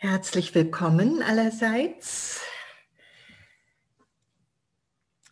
[0.00, 2.40] Herzlich willkommen allerseits.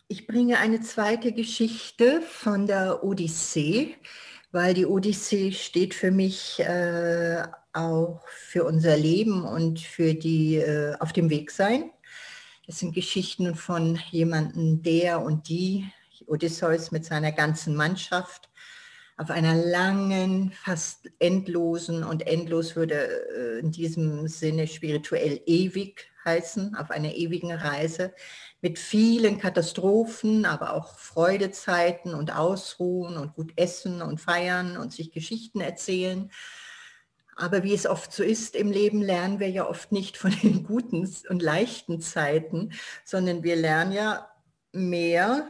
[0.09, 3.95] Ich bringe eine zweite Geschichte von der Odyssee,
[4.51, 10.97] weil die Odyssee steht für mich äh, auch für unser Leben und für die äh,
[10.99, 11.89] auf dem Weg sein.
[12.67, 15.89] Es sind Geschichten von jemandem, der und die,
[16.25, 18.46] Odysseus mit seiner ganzen Mannschaft,
[19.17, 22.95] auf einer langen, fast endlosen und endlos würde
[23.35, 28.13] äh, in diesem Sinne spirituell ewig heißen, auf einer ewigen Reise
[28.61, 35.11] mit vielen Katastrophen, aber auch Freudezeiten und Ausruhen und gut essen und feiern und sich
[35.11, 36.31] Geschichten erzählen.
[37.35, 40.63] Aber wie es oft so ist im Leben, lernen wir ja oft nicht von den
[40.67, 42.71] guten und leichten Zeiten,
[43.03, 44.29] sondern wir lernen ja
[44.73, 45.49] mehr,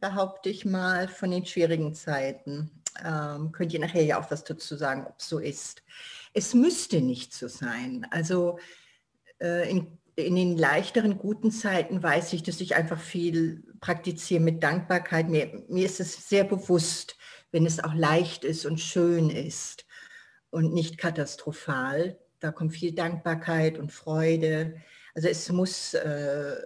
[0.00, 4.76] behaupte ich mal, von den schwierigen Zeiten ähm, könnt ihr nachher ja auch was dazu
[4.76, 5.82] sagen, ob so ist.
[6.32, 8.06] Es müsste nicht so sein.
[8.10, 8.58] Also
[9.40, 14.62] äh, in, in den leichteren, guten Zeiten weiß ich, dass ich einfach viel praktiziere mit
[14.62, 15.28] Dankbarkeit.
[15.28, 17.16] Mir, mir ist es sehr bewusst,
[17.52, 19.86] wenn es auch leicht ist und schön ist
[20.50, 22.18] und nicht katastrophal.
[22.40, 24.80] Da kommt viel Dankbarkeit und Freude.
[25.14, 26.56] Also es muss, äh,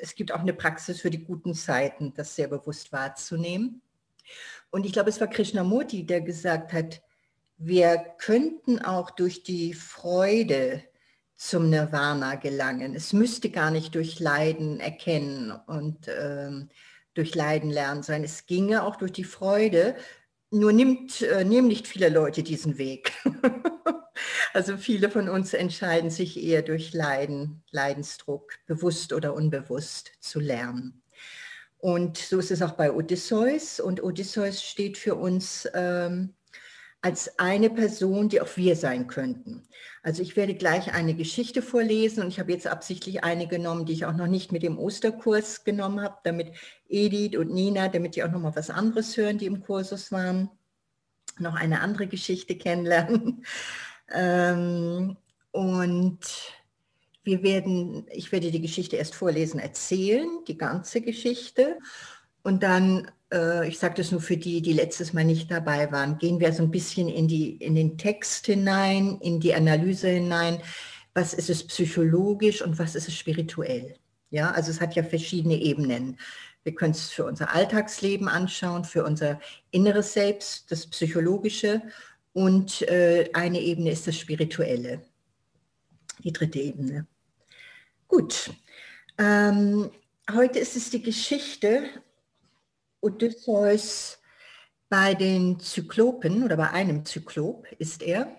[0.00, 3.82] es gibt auch eine Praxis für die guten Zeiten, das sehr bewusst wahrzunehmen.
[4.70, 7.02] Und ich glaube, es war Krishnamurti, der gesagt hat,
[7.56, 10.82] wir könnten auch durch die Freude
[11.36, 12.94] zum Nirvana gelangen.
[12.94, 16.68] Es müsste gar nicht durch Leiden erkennen und ähm,
[17.14, 18.24] durch Leiden lernen sein.
[18.24, 19.96] Es ginge auch durch die Freude.
[20.50, 23.12] Nur nimmt, äh, nehmen nicht viele Leute diesen Weg.
[24.52, 31.02] also viele von uns entscheiden sich eher durch Leiden, Leidensdruck, bewusst oder unbewusst zu lernen.
[31.78, 33.80] Und so ist es auch bei Odysseus.
[33.80, 36.34] Und Odysseus steht für uns ähm,
[37.00, 39.68] als eine Person, die auch wir sein könnten.
[40.02, 43.92] Also ich werde gleich eine Geschichte vorlesen und ich habe jetzt absichtlich eine genommen, die
[43.92, 46.52] ich auch noch nicht mit dem Osterkurs genommen habe, damit
[46.88, 50.50] Edith und Nina, damit die auch noch mal was anderes hören, die im Kursus waren,
[51.38, 53.44] noch eine andere Geschichte kennenlernen.
[54.12, 55.16] ähm,
[55.52, 56.18] und
[57.28, 61.78] wir werden, ich werde die Geschichte erst vorlesen, erzählen, die ganze Geschichte.
[62.42, 66.16] Und dann, äh, ich sage das nur für die, die letztes Mal nicht dabei waren,
[66.16, 70.62] gehen wir so ein bisschen in, die, in den Text hinein, in die Analyse hinein.
[71.12, 73.96] Was ist es psychologisch und was ist es spirituell?
[74.30, 76.16] Ja, also es hat ja verschiedene Ebenen.
[76.64, 79.38] Wir können es für unser Alltagsleben anschauen, für unser
[79.70, 81.82] inneres Selbst, das Psychologische
[82.32, 85.02] und äh, eine Ebene ist das Spirituelle,
[86.24, 87.06] die dritte Ebene.
[88.08, 88.50] Gut,
[89.18, 89.90] ähm,
[90.32, 91.90] heute ist es die Geschichte
[93.02, 94.18] Odysseus
[94.88, 98.34] bei den Zyklopen oder bei einem Zyklop ist er.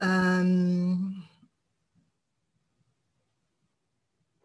[0.00, 1.24] Ähm,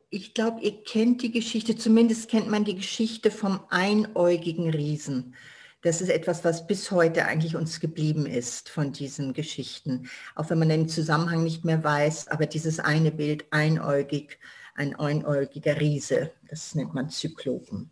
[0.09, 5.35] ich glaube, ihr kennt die Geschichte, zumindest kennt man die Geschichte vom einäugigen Riesen.
[5.83, 10.09] Das ist etwas, was bis heute eigentlich uns geblieben ist von diesen Geschichten.
[10.35, 14.37] Auch wenn man den Zusammenhang nicht mehr weiß, aber dieses eine Bild einäugig,
[14.75, 17.89] ein einäugiger Riese, das nennt man Zyklopen.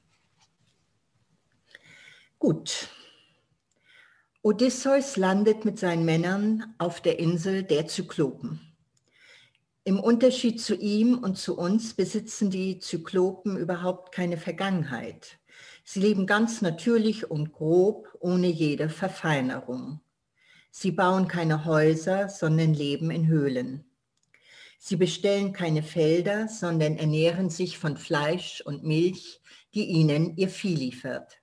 [2.38, 2.90] Gut.
[4.44, 8.62] Odysseus landet mit seinen Männern auf der Insel der Zyklopen.
[9.84, 15.39] Im Unterschied zu ihm und zu uns besitzen die Zyklopen überhaupt keine Vergangenheit.
[15.92, 20.02] Sie leben ganz natürlich und grob, ohne jede Verfeinerung.
[20.70, 23.90] Sie bauen keine Häuser, sondern leben in Höhlen.
[24.78, 29.42] Sie bestellen keine Felder, sondern ernähren sich von Fleisch und Milch,
[29.74, 31.42] die ihnen ihr Vieh liefert.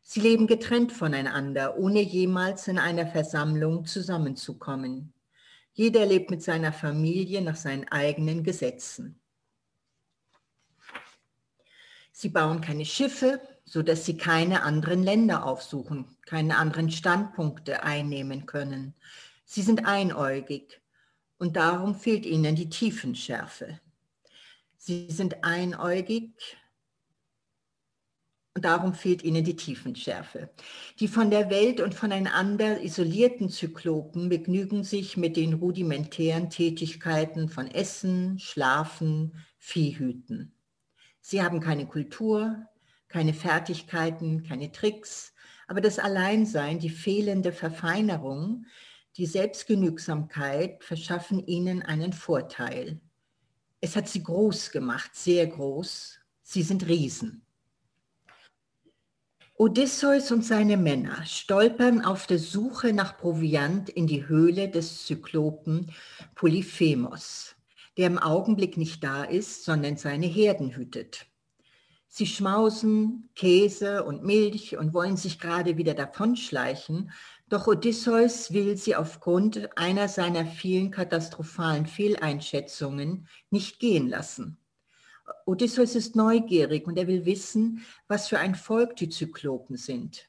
[0.00, 5.12] Sie leben getrennt voneinander, ohne jemals in einer Versammlung zusammenzukommen.
[5.72, 9.20] Jeder lebt mit seiner Familie nach seinen eigenen Gesetzen.
[12.12, 18.46] Sie bauen keine Schiffe, so dass sie keine anderen Länder aufsuchen, keine anderen Standpunkte einnehmen
[18.46, 18.94] können.
[19.44, 20.80] Sie sind einäugig
[21.38, 23.78] und darum fehlt ihnen die Tiefenschärfe.
[24.78, 26.32] Sie sind einäugig
[28.54, 30.48] und darum fehlt ihnen die Tiefenschärfe.
[30.98, 37.66] Die von der Welt und voneinander isolierten Zyklopen begnügen sich mit den rudimentären Tätigkeiten von
[37.66, 40.54] Essen, Schlafen, Viehhüten.
[41.20, 42.66] Sie haben keine Kultur,
[43.08, 45.32] keine Fertigkeiten, keine Tricks,
[45.66, 48.66] aber das Alleinsein, die fehlende Verfeinerung,
[49.16, 53.00] die Selbstgenügsamkeit verschaffen ihnen einen Vorteil.
[53.80, 56.20] Es hat sie groß gemacht, sehr groß.
[56.42, 57.42] Sie sind Riesen.
[59.60, 65.92] Odysseus und seine Männer stolpern auf der Suche nach Proviant in die Höhle des Zyklopen
[66.36, 67.56] Polyphemos,
[67.96, 71.26] der im Augenblick nicht da ist, sondern seine Herden hütet.
[72.18, 77.12] Sie schmausen Käse und Milch und wollen sich gerade wieder davonschleichen,
[77.48, 84.58] doch Odysseus will sie aufgrund einer seiner vielen katastrophalen Fehleinschätzungen nicht gehen lassen.
[85.46, 90.28] Odysseus ist neugierig und er will wissen, was für ein Volk die Zyklopen sind.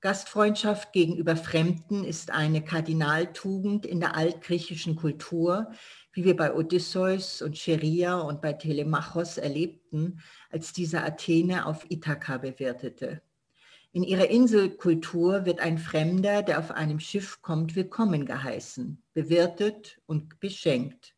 [0.00, 5.70] Gastfreundschaft gegenüber Fremden ist eine Kardinaltugend in der altgriechischen Kultur,
[6.14, 10.20] wie wir bei Odysseus und Cheria und bei Telemachos erlebten,
[10.50, 13.20] als dieser Athene auf Ithaka bewirtete.
[13.92, 20.40] In ihrer Inselkultur wird ein Fremder, der auf einem Schiff kommt, willkommen geheißen, bewirtet und
[20.40, 21.14] beschenkt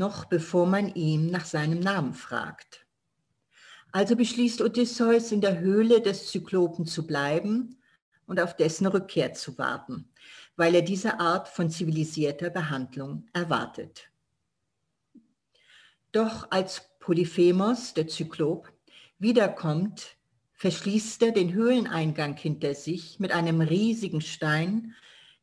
[0.00, 2.86] noch bevor man ihm nach seinem Namen fragt.
[3.92, 7.80] Also beschließt Odysseus, in der Höhle des Zyklopen zu bleiben
[8.26, 10.09] und auf dessen Rückkehr zu warten,
[10.60, 14.10] weil er diese Art von zivilisierter Behandlung erwartet.
[16.12, 18.70] Doch als Polyphemos, der Zyklop,
[19.18, 20.18] wiederkommt,
[20.52, 24.94] verschließt er den Höhleneingang hinter sich mit einem riesigen Stein,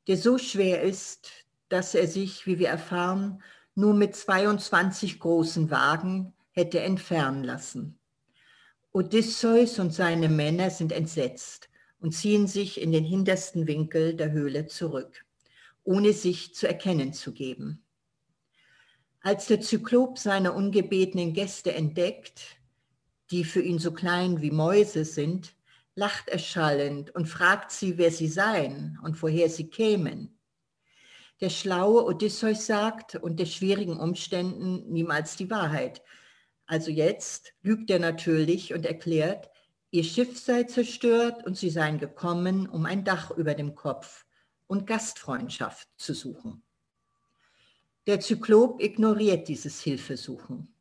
[0.06, 1.32] der so schwer ist,
[1.68, 3.42] dass er sich, wie wir erfahren,
[3.74, 7.98] nur mit 22 großen Wagen hätte entfernen lassen.
[8.92, 11.70] Odysseus und seine Männer sind entsetzt
[12.00, 15.26] und ziehen sich in den hintersten Winkel der Höhle zurück,
[15.84, 17.84] ohne sich zu erkennen zu geben.
[19.22, 22.58] Als der Zyklop seine ungebetenen Gäste entdeckt,
[23.32, 25.56] die für ihn so klein wie Mäuse sind,
[25.96, 30.38] lacht er schallend und fragt sie, wer sie seien und woher sie kämen.
[31.42, 36.02] Der schlaue Odysseus sagt unter schwierigen Umständen niemals die Wahrheit.
[36.66, 39.50] Also jetzt lügt er natürlich und erklärt,
[39.92, 44.26] ihr Schiff sei zerstört und sie seien gekommen, um ein Dach über dem Kopf
[44.68, 46.62] und Gastfreundschaft zu suchen.
[48.06, 50.74] Der Zyklop ignoriert dieses Hilfesuchen.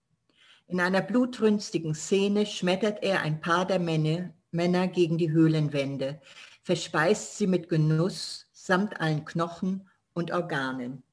[0.68, 6.20] In einer blutrünstigen Szene schmettert er ein paar der Männer, gegen die Höhlenwände,
[6.62, 11.04] verspeist sie mit Genuss samt allen Knochen und Organen.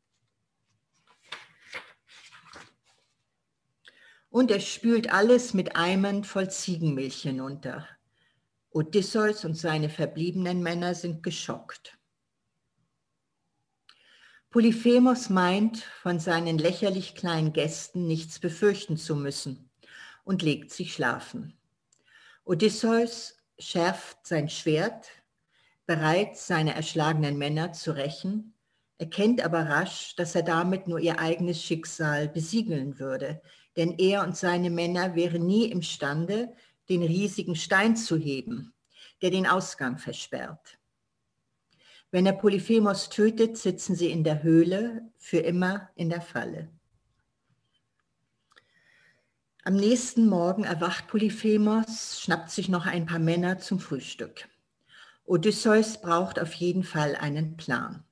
[4.33, 7.87] Und er spült alles mit Eimern voll Ziegenmilch hinunter.
[8.71, 11.99] Odysseus und seine verbliebenen Männer sind geschockt.
[14.49, 19.69] Polyphemos meint, von seinen lächerlich kleinen Gästen nichts befürchten zu müssen
[20.23, 21.55] und legt sich schlafen.
[22.43, 25.09] Odysseus schärft sein Schwert,
[25.85, 28.53] bereit, seine erschlagenen Männer zu rächen
[29.03, 33.41] erkennt aber rasch, dass er damit nur ihr eigenes Schicksal besiegeln würde,
[33.75, 36.53] denn er und seine Männer wären nie imstande,
[36.89, 38.73] den riesigen Stein zu heben,
[39.21, 40.77] der den Ausgang versperrt.
[42.11, 46.69] Wenn er Polyphemos tötet, sitzen sie in der Höhle, für immer in der Falle.
[49.63, 54.47] Am nächsten Morgen erwacht Polyphemos, schnappt sich noch ein paar Männer zum Frühstück.
[55.25, 58.03] Odysseus braucht auf jeden Fall einen Plan.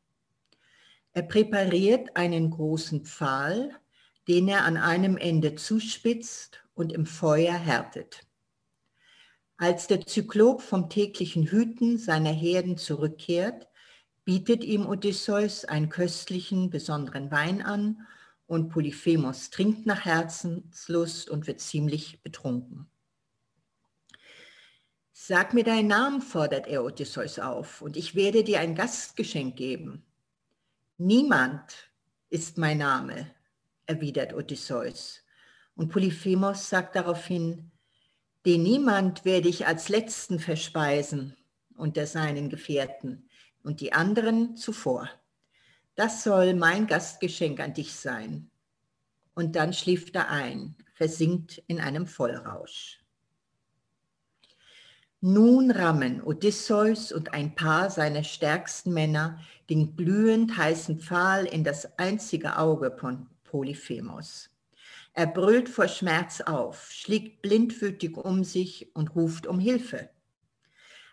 [1.11, 3.80] Er präpariert einen großen Pfahl,
[4.31, 8.25] den er an einem Ende zuspitzt und im Feuer härtet.
[9.57, 13.67] Als der Zyklop vom täglichen Hüten seiner Herden zurückkehrt,
[14.23, 18.07] bietet ihm Odysseus einen köstlichen, besonderen Wein an
[18.47, 22.89] und Polyphemos trinkt nach Herzenslust und wird ziemlich betrunken.
[25.11, 30.05] Sag mir deinen Namen, fordert er Odysseus auf, und ich werde dir ein Gastgeschenk geben.
[30.97, 31.91] Niemand
[32.29, 33.29] ist mein Name,
[33.91, 35.21] erwidert Odysseus.
[35.75, 37.71] Und Polyphemos sagt daraufhin,
[38.45, 41.35] den Niemand werde ich als Letzten verspeisen
[41.75, 43.29] unter seinen Gefährten
[43.63, 45.09] und die anderen zuvor.
[45.95, 48.49] Das soll mein Gastgeschenk an dich sein.
[49.33, 52.99] Und dann schläft er ein, versinkt in einem Vollrausch.
[55.19, 61.99] Nun rammen Odysseus und ein paar seiner stärksten Männer den glühend heißen Pfahl in das
[61.99, 64.49] einzige Auge von Polyphemos.
[65.13, 70.09] Er brüllt vor Schmerz auf, schlägt blindwütig um sich und ruft um Hilfe.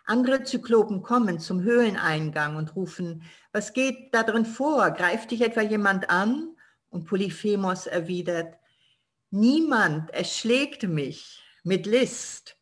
[0.05, 4.89] Andere Zyklopen kommen zum Höhleneingang und rufen, was geht da drin vor?
[4.91, 6.55] Greift dich etwa jemand an?
[6.89, 8.55] Und Polyphemos erwidert,
[9.29, 12.55] niemand erschlägt mich mit List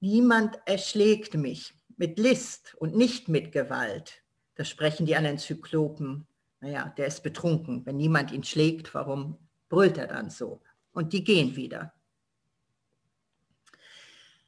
[0.00, 4.22] Niemand erschlägt mich mit List und nicht mit Gewalt.
[4.54, 6.24] Das sprechen die anderen Zyklopen.
[6.60, 7.86] Naja, der ist betrunken.
[7.86, 9.38] Wenn niemand ihn schlägt, warum
[9.68, 10.60] brüllt er dann so?
[10.92, 11.92] Und die gehen wieder.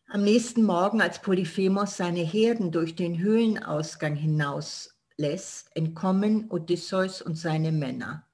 [0.08, 7.70] Am nächsten Morgen, als Polyphemos seine Herden durch den Höhlenausgang hinauslässt, entkommen Odysseus und seine
[7.70, 8.26] Männer.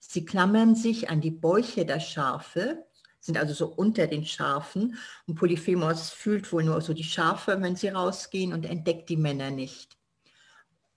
[0.00, 2.86] Sie klammern sich an die Bäuche der Schafe,
[3.20, 7.76] sind also so unter den Schafen und Polyphemos fühlt wohl nur so die Schafe, wenn
[7.76, 9.97] sie rausgehen und entdeckt die Männer nicht.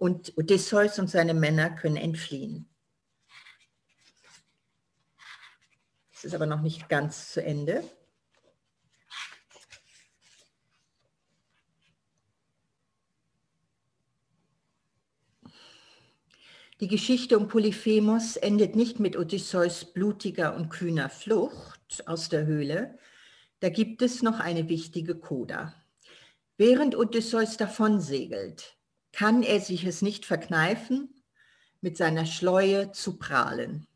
[0.02, 2.68] Und Odysseus und seine Männer können entfliehen.
[6.12, 7.84] Es ist aber noch nicht ganz zu Ende.
[16.80, 22.98] Die Geschichte um Polyphemos endet nicht mit Odysseus blutiger und kühner Flucht aus der Höhle.
[23.60, 25.76] Da gibt es noch eine wichtige Coda.
[26.58, 28.81] Während Odysseus davonsegelt,
[29.12, 31.22] kann er sich es nicht verkneifen,
[31.82, 33.88] mit seiner Schleue zu prahlen.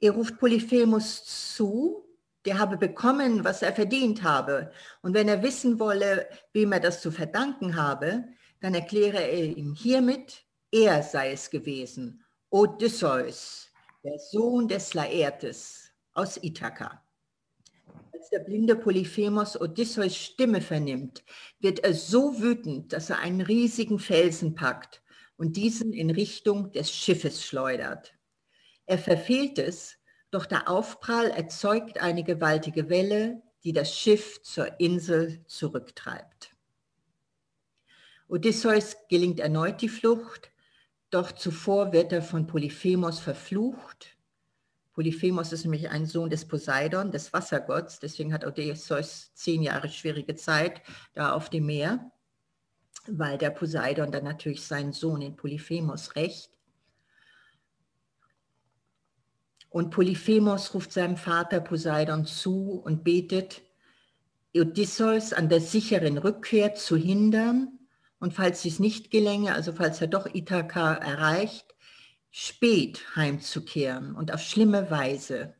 [0.00, 2.04] Er ruft Polyphemus zu,
[2.44, 4.70] der habe bekommen, was er verdient habe.
[5.02, 8.24] Und wenn er wissen wolle, wem er das zu verdanken habe,
[8.60, 13.70] dann erkläre er ihm hiermit, er sei es gewesen, Odysseus,
[14.04, 17.02] der Sohn des Laertes aus Ithaka.
[18.16, 21.22] Als der blinde Polyphemos Odysseus Stimme vernimmt,
[21.60, 25.02] wird er so wütend, dass er einen riesigen Felsen packt
[25.36, 28.14] und diesen in Richtung des Schiffes schleudert.
[28.86, 29.98] Er verfehlt es,
[30.30, 36.56] doch der Aufprall erzeugt eine gewaltige Welle, die das Schiff zur Insel zurücktreibt.
[38.28, 40.50] Odysseus gelingt erneut die Flucht,
[41.10, 44.15] doch zuvor wird er von Polyphemos verflucht.
[44.96, 48.00] Polyphemos ist nämlich ein Sohn des Poseidon, des Wassergotts.
[48.00, 50.80] Deswegen hat Odysseus zehn Jahre schwierige Zeit
[51.12, 52.10] da auf dem Meer,
[53.06, 56.50] weil der Poseidon dann natürlich seinen Sohn in Polyphemos rächt.
[59.68, 63.60] Und Polyphemos ruft seinem Vater Poseidon zu und betet,
[64.56, 67.78] Odysseus an der sicheren Rückkehr zu hindern
[68.18, 71.65] und falls dies nicht gelänge, also falls er doch Ithaka erreicht,
[72.38, 75.54] spät heimzukehren und auf schlimme Weise.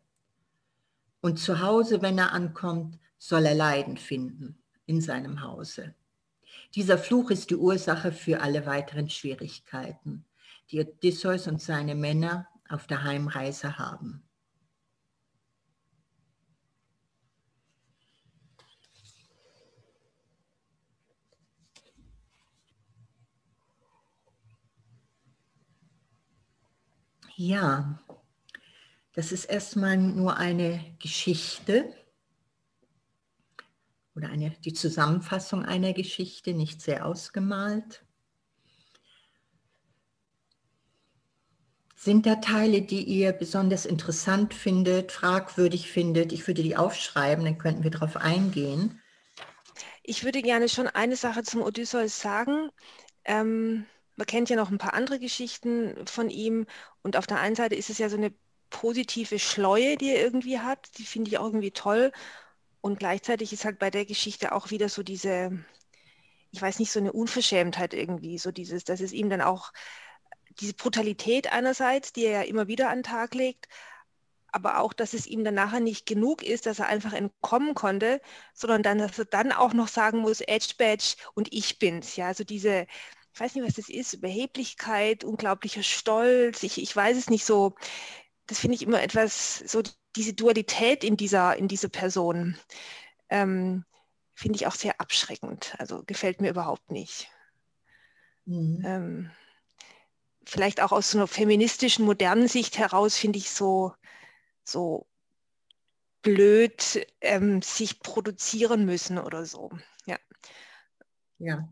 [1.23, 5.95] Und zu Hause, wenn er ankommt, soll er Leiden finden in seinem Hause.
[6.75, 10.27] Dieser Fluch ist die Ursache für alle weiteren Schwierigkeiten,
[10.71, 14.26] die Odysseus und seine Männer auf der Heimreise haben.
[27.39, 27.99] Ja,
[29.13, 31.95] das ist erstmal nur eine Geschichte
[34.15, 38.07] oder eine, die Zusammenfassung einer Geschichte, nicht sehr ausgemalt.
[41.95, 46.33] Sind da Teile, die ihr besonders interessant findet, fragwürdig findet?
[46.33, 49.03] Ich würde die aufschreiben, dann könnten wir darauf eingehen.
[50.03, 52.71] Ich würde gerne schon eine Sache zum Odysseus sagen.
[53.25, 53.85] Ähm,
[54.17, 56.67] man kennt ja noch ein paar andere Geschichten von ihm.
[57.03, 58.33] Und auf der einen Seite ist es ja so eine
[58.71, 62.13] positive Schleue, die er irgendwie hat, die finde ich auch irgendwie toll.
[62.81, 65.65] Und gleichzeitig ist halt bei der Geschichte auch wieder so diese,
[66.51, 69.73] ich weiß nicht, so eine Unverschämtheit irgendwie, so dieses, dass es ihm dann auch
[70.61, 73.69] diese Brutalität einerseits, die er ja immer wieder an den Tag legt,
[74.53, 78.21] aber auch, dass es ihm dann nachher nicht genug ist, dass er einfach entkommen konnte,
[78.55, 82.17] sondern dann, dass er dann auch noch sagen muss, Edge Badge und ich bin's.
[82.17, 82.87] Ja, also diese,
[83.37, 87.75] ich weiß nicht, was das ist, Überheblichkeit, unglaublicher Stolz, ich, ich weiß es nicht so.
[88.47, 89.83] Das finde ich immer etwas, so
[90.17, 92.57] diese Dualität in dieser, in dieser Person,
[93.29, 93.85] ähm,
[94.33, 95.75] finde ich auch sehr abschreckend.
[95.77, 97.29] Also gefällt mir überhaupt nicht.
[98.47, 98.83] Mhm.
[98.87, 99.31] Ähm,
[100.47, 103.93] vielleicht auch aus so einer feministischen, modernen Sicht heraus finde ich so,
[104.65, 105.07] so
[106.23, 109.73] blöd, ähm, sich produzieren müssen oder so.
[110.07, 110.17] Ja.
[111.39, 111.69] Ja,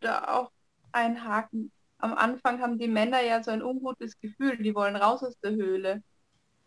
[0.00, 0.50] da auch
[0.92, 1.70] einhaken.
[1.98, 5.52] Am Anfang haben die Männer ja so ein ungutes Gefühl, die wollen raus aus der
[5.52, 6.02] Höhle.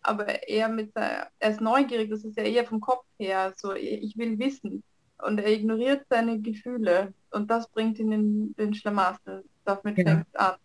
[0.01, 3.73] Aber er mit der, er ist neugierig, das ist ja eher vom Kopf her, so
[3.73, 4.83] ich will wissen.
[5.17, 9.45] Und er ignoriert seine Gefühle und das bringt ihn in den Schlamassel.
[9.63, 10.11] Damit genau.
[10.11, 10.55] fängt an.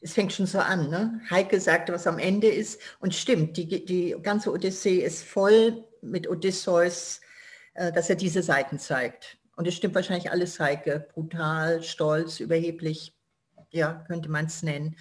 [0.00, 1.20] Es fängt schon so an, ne?
[1.28, 2.80] Heike sagte, was am Ende ist.
[3.00, 7.20] Und stimmt, die, die ganze Odyssee ist voll mit Odysseus,
[7.74, 9.39] äh, dass er diese Seiten zeigt.
[9.60, 11.06] Und es stimmt wahrscheinlich alles, Heike.
[11.12, 13.12] Brutal, stolz, überheblich,
[13.70, 14.96] ja, könnte man es nennen.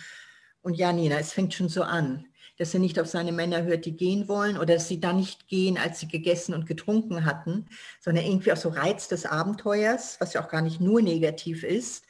[0.61, 2.25] Und ja, Nina, es fängt schon so an,
[2.57, 5.47] dass er nicht auf seine Männer hört, die gehen wollen oder dass sie dann nicht
[5.47, 7.67] gehen, als sie gegessen und getrunken hatten,
[8.01, 12.03] sondern irgendwie auch so Reiz des Abenteuers, was ja auch gar nicht nur negativ ist.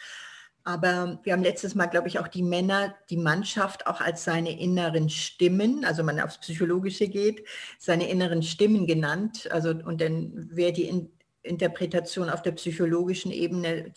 [0.64, 4.60] Aber wir haben letztes Mal, glaube ich, auch die Männer, die Mannschaft auch als seine
[4.60, 7.46] inneren Stimmen, also man aufs Psychologische geht,
[7.78, 9.48] seine inneren Stimmen genannt.
[9.52, 11.12] Also und dann wäre die In
[11.44, 13.94] Interpretation auf der psychologischen Ebene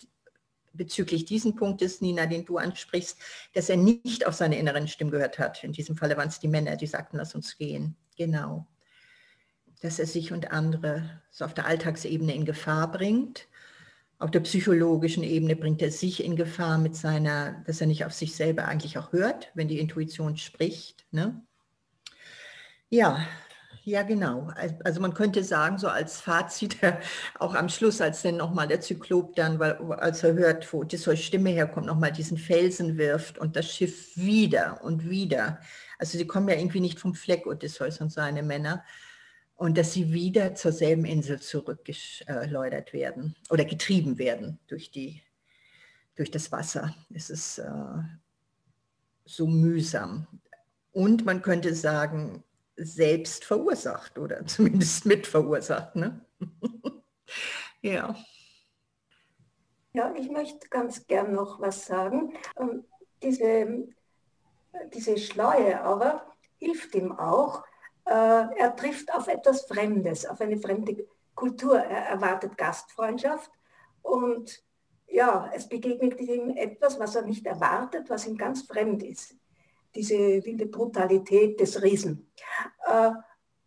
[0.73, 3.19] bezüglich diesen Punktes, Nina, den du ansprichst,
[3.53, 5.63] dass er nicht auf seine inneren Stimmen gehört hat.
[5.63, 7.95] In diesem Falle waren es die Männer, die sagten, lass uns gehen.
[8.17, 8.65] Genau.
[9.81, 13.47] Dass er sich und andere so auf der Alltagsebene in Gefahr bringt
[14.23, 18.13] auf der psychologischen Ebene bringt er sich in Gefahr mit seiner, dass er nicht auf
[18.13, 21.05] sich selber eigentlich auch hört, wenn die Intuition spricht.
[21.11, 21.41] Ne?
[22.89, 23.27] Ja,
[23.85, 24.49] ja, genau.
[24.85, 26.77] Also man könnte sagen, so als Fazit,
[27.39, 31.19] auch am Schluss, als dann nochmal der Zyklop dann, weil, als er hört, wo Odysseus
[31.19, 35.59] Stimme herkommt, nochmal diesen Felsen wirft und das Schiff wieder und wieder.
[35.99, 38.85] Also sie kommen ja irgendwie nicht vom Fleck, Odysseus und seine Männer
[39.55, 45.21] und dass sie wieder zur selben Insel zurückgeschleudert werden oder getrieben werden durch, die,
[46.15, 46.95] durch das Wasser.
[47.13, 48.01] Es ist äh,
[49.25, 50.27] so mühsam.
[50.93, 52.43] Und man könnte sagen,
[52.75, 55.95] selbst verursacht oder zumindest mitverursacht.
[55.95, 56.25] Ne?
[57.81, 58.15] ja.
[59.93, 62.33] Ja, ich möchte ganz gern noch was sagen.
[62.59, 62.85] Ähm,
[63.21, 63.87] diese,
[64.93, 66.25] diese Schleue aber
[66.57, 67.63] hilft ihm auch,
[68.05, 71.77] äh, er trifft auf etwas Fremdes, auf eine fremde Kultur.
[71.77, 73.51] Er erwartet Gastfreundschaft
[74.01, 74.63] und
[75.07, 79.35] ja, es begegnet ihm etwas, was er nicht erwartet, was ihm ganz fremd ist.
[79.95, 82.31] Diese wilde Brutalität des Riesen.
[82.87, 83.11] Äh,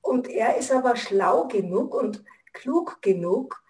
[0.02, 3.62] und er ist aber schlau genug und klug genug,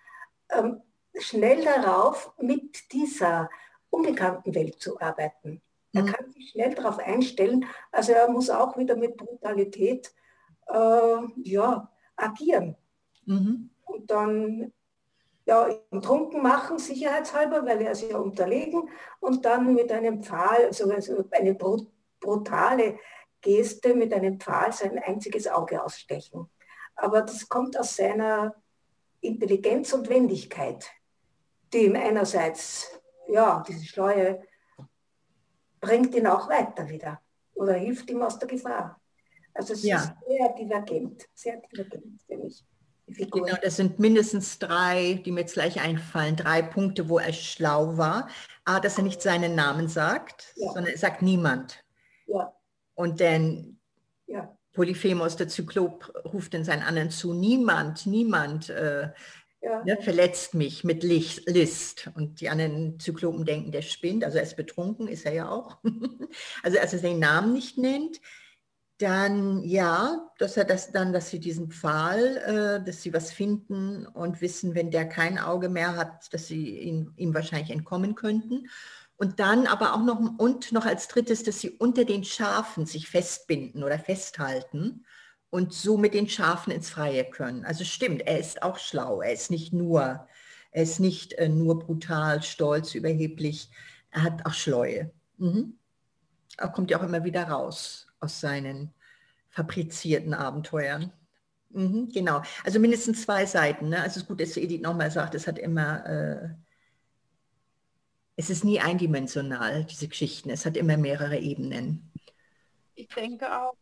[0.51, 0.83] ähm,
[1.19, 3.49] schnell darauf, mit dieser
[3.91, 5.63] unbekannten Welt zu arbeiten.
[5.93, 6.07] Er mhm.
[6.07, 7.65] kann sich schnell darauf einstellen.
[7.91, 10.13] Also er muss auch wieder mit Brutalität
[10.69, 12.77] äh, ja, agieren.
[13.25, 13.71] Mhm.
[13.85, 14.73] Und dann
[15.47, 15.69] ja,
[16.03, 21.25] trunken machen, sicherheitshalber, weil er ist ja unterlegen, und dann mit einem Pfahl, also, also
[21.31, 21.55] eine
[22.21, 22.99] brutale
[23.41, 26.51] Geste mit einem Pfahl sein einziges Auge ausstechen.
[26.97, 28.55] Aber das kommt aus seiner
[29.21, 30.91] Intelligenz und Wendigkeit,
[31.73, 34.43] die ihm einerseits, ja, diese Schleue
[35.81, 37.21] bringt ihn auch weiter wieder
[37.55, 39.01] oder hilft ihm aus der Gefahr.
[39.55, 39.97] Also es ja.
[39.97, 42.65] ist sehr divergent, sehr divergent für mich.
[43.09, 47.97] Genau, das sind mindestens drei, die mir jetzt gleich einfallen, drei Punkte, wo er schlau
[47.97, 48.29] war.
[48.65, 50.73] A, dass er nicht seinen Namen sagt, ja.
[50.73, 51.85] sondern er sagt niemand.
[52.27, 52.53] Ja.
[52.95, 53.79] Und dann
[54.27, 54.57] ja.
[54.73, 59.11] Polyphemos, der Zyklop, ruft in seinen anderen zu, niemand, niemand äh,
[59.63, 59.85] ja.
[59.85, 62.11] ne, verletzt mich mit List.
[62.15, 65.79] Und die anderen Zyklopen denken, der spinnt, also er ist betrunken, ist er ja auch.
[66.63, 68.21] also als er seinen Namen nicht nennt,
[68.99, 74.07] dann ja, dass er das dann, dass sie diesen Pfahl, äh, dass sie was finden
[74.07, 78.69] und wissen, wenn der kein Auge mehr hat, dass sie ihn, ihm wahrscheinlich entkommen könnten.
[79.17, 83.09] Und dann aber auch noch, und noch als drittes, dass sie unter den Schafen sich
[83.09, 85.05] festbinden oder festhalten
[85.51, 87.65] und so mit den Schafen ins Freie können.
[87.65, 89.23] Also stimmt, er ist auch schlau.
[89.23, 90.29] Er ist nicht nur,
[90.71, 93.71] er ist nicht äh, nur brutal, stolz, überheblich.
[94.11, 95.11] Er hat auch Schleue.
[95.39, 95.79] Mhm.
[96.59, 98.93] Er kommt ja auch immer wieder raus aus seinen
[99.49, 101.13] fabrizierten Abenteuern.
[101.71, 103.89] Mhm, genau, also mindestens zwei Seiten.
[103.89, 103.97] Ne?
[103.97, 106.49] Also es ist gut, dass Edith nochmal sagt, es hat immer, äh,
[108.37, 110.51] es ist nie eindimensional, diese Geschichten.
[110.51, 112.13] Es hat immer mehrere Ebenen.
[112.95, 113.77] Ich denke auch,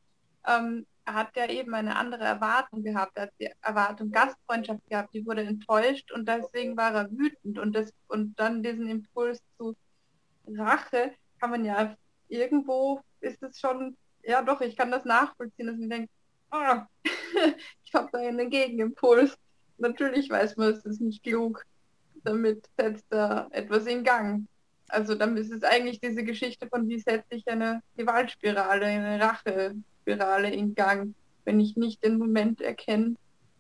[0.47, 3.12] ähm, er hat ja eben eine andere Erwartung gehabt.
[3.17, 7.59] Er hat die Erwartung Gastfreundschaft gehabt, die wurde enttäuscht und deswegen war er wütend.
[7.59, 9.77] Und, das, und dann diesen Impuls zu
[10.47, 11.97] Rache kann man ja
[12.29, 16.11] irgendwo, ist es schon ja doch, ich kann das nachvollziehen, dass ich denke,
[16.51, 16.87] ah,
[17.85, 19.37] ich habe da einen Gegenimpuls.
[19.79, 21.64] Natürlich weiß man, es ist nicht klug.
[22.25, 24.47] Damit setzt er etwas in Gang.
[24.89, 30.51] Also dann ist es eigentlich diese Geschichte von, wie setze ich eine Gewaltspirale, eine Rachespirale
[30.51, 33.17] in Gang, wenn ich nicht den Moment erkenne,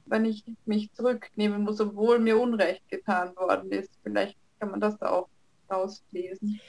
[0.06, 3.90] wenn ich mich zurücknehmen muss, obwohl mir Unrecht getan worden ist.
[4.02, 5.28] Vielleicht kann man das auch
[5.70, 6.60] rauslesen.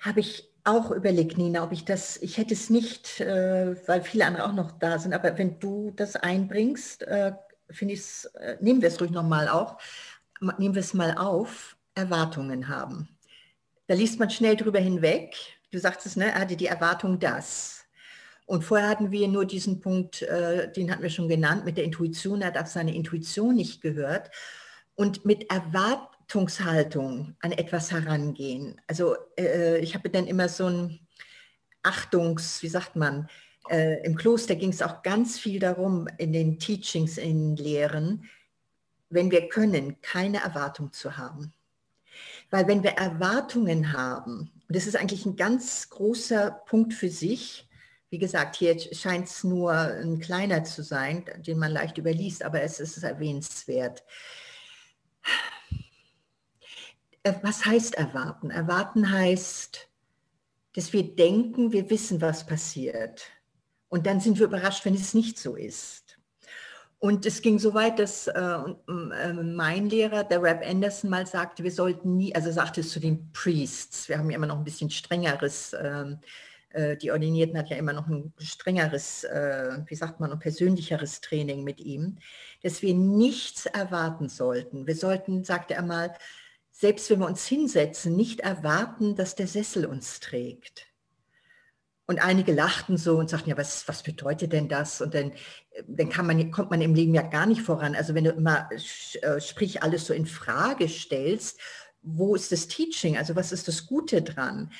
[0.00, 4.26] Habe ich auch überlegt, Nina, ob ich das, ich hätte es nicht, äh, weil viele
[4.26, 7.32] andere auch noch da sind, aber wenn du das einbringst, äh,
[7.70, 8.02] finde ich
[8.34, 9.76] äh, nehmen wir es ruhig nochmal auf,
[10.58, 13.08] nehmen wir es mal auf, Erwartungen haben.
[13.86, 15.36] Da liest man schnell drüber hinweg.
[15.70, 17.84] Du sagst es, ne, er hatte die Erwartung das.
[18.46, 21.84] Und vorher hatten wir nur diesen Punkt, äh, den hatten wir schon genannt, mit der
[21.84, 24.30] Intuition, er hat auf seine Intuition nicht gehört.
[24.94, 28.80] Und mit Erwartung, Erwartungshaltung an etwas herangehen.
[28.86, 31.00] Also äh, ich habe dann immer so ein
[31.82, 33.28] Achtungs, wie sagt man,
[33.70, 38.24] äh, im Kloster ging es auch ganz viel darum, in den Teachings, in Lehren,
[39.08, 41.52] wenn wir können, keine Erwartung zu haben.
[42.50, 47.68] Weil wenn wir Erwartungen haben, und das ist eigentlich ein ganz großer Punkt für sich,
[48.10, 52.62] wie gesagt, hier scheint es nur ein kleiner zu sein, den man leicht überliest, aber
[52.62, 54.04] es ist erwähnenswert.
[57.24, 58.50] Äh, was heißt erwarten?
[58.50, 59.88] Erwarten heißt,
[60.74, 63.30] dass wir denken, wir wissen, was passiert.
[63.88, 66.05] Und dann sind wir überrascht, wenn es nicht so ist.
[66.98, 71.62] Und es ging so weit, dass äh, äh, mein Lehrer, der Rap Anderson, mal sagte,
[71.62, 74.64] wir sollten nie, also sagte es zu den Priests, wir haben ja immer noch ein
[74.64, 76.20] bisschen strengeres, ähm,
[76.70, 81.20] äh, die Ordinierten hat ja immer noch ein strengeres, äh, wie sagt man, ein persönlicheres
[81.20, 82.16] Training mit ihm,
[82.62, 84.86] dass wir nichts erwarten sollten.
[84.86, 86.14] Wir sollten, sagte er mal,
[86.70, 90.86] selbst wenn wir uns hinsetzen, nicht erwarten, dass der Sessel uns trägt.
[92.06, 95.00] Und einige lachten so und sagten, ja, was, was bedeutet denn das?
[95.00, 95.32] Und dann,
[95.86, 97.94] dann kann man, kommt man im Leben ja gar nicht voran.
[97.94, 101.60] Also wenn du immer, äh, sprich, alles so in Frage stellst,
[102.02, 103.16] wo ist das Teaching?
[103.16, 104.70] Also was ist das Gute dran?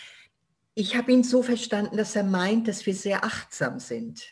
[0.75, 4.23] Ich habe ihn so verstanden, dass er meint, dass wir sehr achtsam sind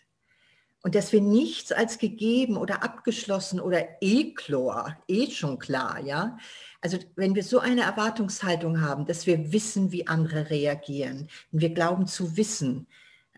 [0.83, 6.37] und dass wir nichts als gegeben oder abgeschlossen oder eh klar, eh schon klar, ja.
[6.83, 11.71] Also wenn wir so eine Erwartungshaltung haben, dass wir wissen, wie andere reagieren und wir
[11.71, 12.87] glauben zu wissen,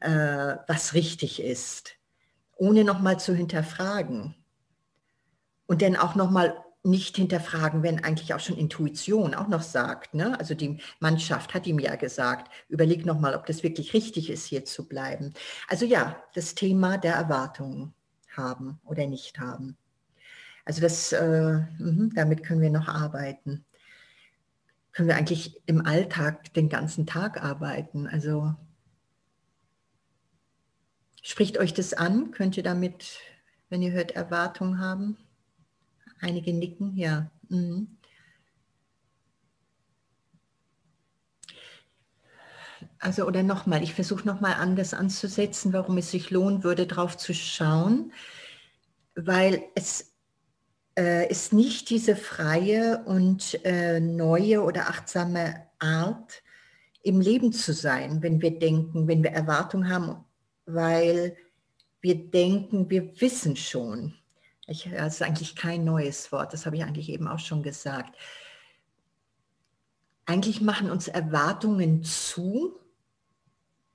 [0.00, 1.96] äh, was richtig ist,
[2.56, 4.34] ohne nochmal zu hinterfragen
[5.66, 10.14] und dann auch nochmal nicht hinterfragen, wenn eigentlich auch schon Intuition auch noch sagt.
[10.14, 10.38] Ne?
[10.38, 14.64] Also die Mannschaft hat ihm ja gesagt, überleg nochmal, ob das wirklich richtig ist, hier
[14.64, 15.34] zu bleiben.
[15.68, 17.92] Also ja, das Thema der Erwartungen
[18.36, 19.76] haben oder nicht haben.
[20.64, 23.64] Also das, äh, mh, damit können wir noch arbeiten.
[24.92, 28.06] Können wir eigentlich im Alltag den ganzen Tag arbeiten.
[28.06, 28.54] Also
[31.26, 32.30] spricht euch das an?
[32.30, 33.18] Könnt ihr damit,
[33.68, 35.16] wenn ihr hört, Erwartungen haben?
[36.20, 37.30] Einige nicken, ja.
[37.48, 37.88] Mhm.
[42.98, 47.34] Also oder nochmal, ich versuche nochmal anders anzusetzen, warum es sich lohnen würde, drauf zu
[47.34, 48.12] schauen,
[49.14, 50.14] weil es
[50.96, 56.42] äh, ist nicht diese freie und äh, neue oder achtsame Art,
[57.02, 60.25] im Leben zu sein, wenn wir denken, wenn wir Erwartungen haben,
[60.66, 61.36] weil
[62.00, 64.14] wir denken, wir wissen schon.
[64.66, 68.16] Ich, das ist eigentlich kein neues Wort, das habe ich eigentlich eben auch schon gesagt.
[70.26, 72.80] Eigentlich machen uns Erwartungen zu,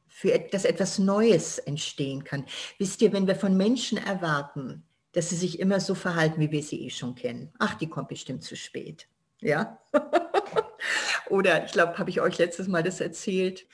[0.08, 2.46] für, dass etwas Neues entstehen kann.
[2.78, 6.64] Wisst ihr, wenn wir von Menschen erwarten, dass sie sich immer so verhalten, wie wir
[6.64, 7.52] sie eh schon kennen.
[7.60, 9.08] Ach, die kommt bestimmt zu spät.
[9.40, 9.80] Ja?
[11.30, 13.66] Oder ich glaube, habe ich euch letztes Mal das erzählt.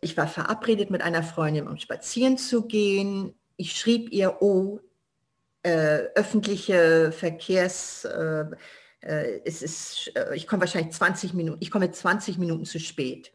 [0.00, 3.34] Ich war verabredet mit einer Freundin, um spazieren zu gehen.
[3.56, 4.80] Ich schrieb ihr, oh,
[5.62, 8.46] äh, öffentliche Verkehrs, äh,
[9.00, 13.32] äh, es ist, äh, ich komme wahrscheinlich 20 Minuten, ich komme 20 Minuten zu spät.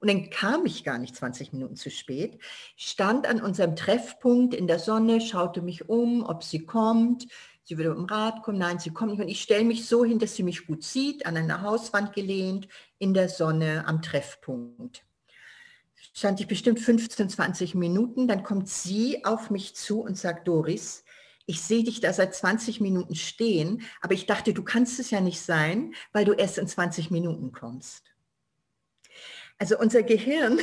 [0.00, 2.38] Und dann kam ich gar nicht 20 Minuten zu spät,
[2.76, 7.28] stand an unserem Treffpunkt in der Sonne, schaute mich um, ob sie kommt.
[7.62, 9.20] Sie würde im Rad kommen, nein, sie kommt nicht.
[9.20, 12.66] Und ich stelle mich so hin, dass sie mich gut sieht, an einer Hauswand gelehnt,
[12.98, 15.04] in der Sonne am Treffpunkt.
[16.12, 21.04] Stand ich bestimmt 15, 20 Minuten, dann kommt sie auf mich zu und sagt, Doris,
[21.46, 25.20] ich sehe dich da seit 20 Minuten stehen, aber ich dachte, du kannst es ja
[25.20, 28.04] nicht sein, weil du erst in 20 Minuten kommst.
[29.58, 30.60] Also unser Gehirn,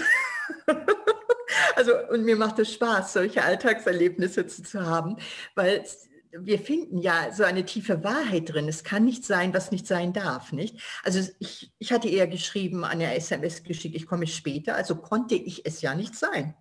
[1.76, 5.18] also und mir macht es Spaß, solche Alltagserlebnisse zu, zu haben,
[5.56, 5.84] weil
[6.32, 8.68] wir finden ja so eine tiefe Wahrheit drin.
[8.68, 10.80] Es kann nicht sein, was nicht sein darf, nicht?
[11.04, 15.36] Also ich, ich hatte eher geschrieben, an der SMS geschickt, ich komme später, also konnte
[15.36, 16.56] ich es ja nicht sein.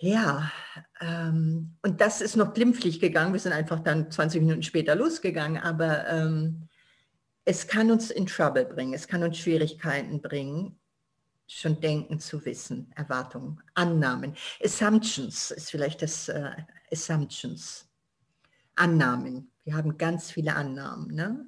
[0.00, 0.52] Ja,
[1.00, 3.32] ähm, und das ist noch glimpflich gegangen.
[3.32, 6.68] Wir sind einfach dann 20 Minuten später losgegangen, aber ähm,
[7.44, 10.78] es kann uns in Trouble bringen, es kann uns Schwierigkeiten bringen,
[11.48, 14.36] schon denken zu wissen, Erwartungen, Annahmen.
[14.62, 16.50] Assumptions ist vielleicht das äh,
[16.92, 17.87] Assumptions.
[18.78, 19.50] Annahmen.
[19.64, 21.14] Wir haben ganz viele Annahmen.
[21.14, 21.46] Ne?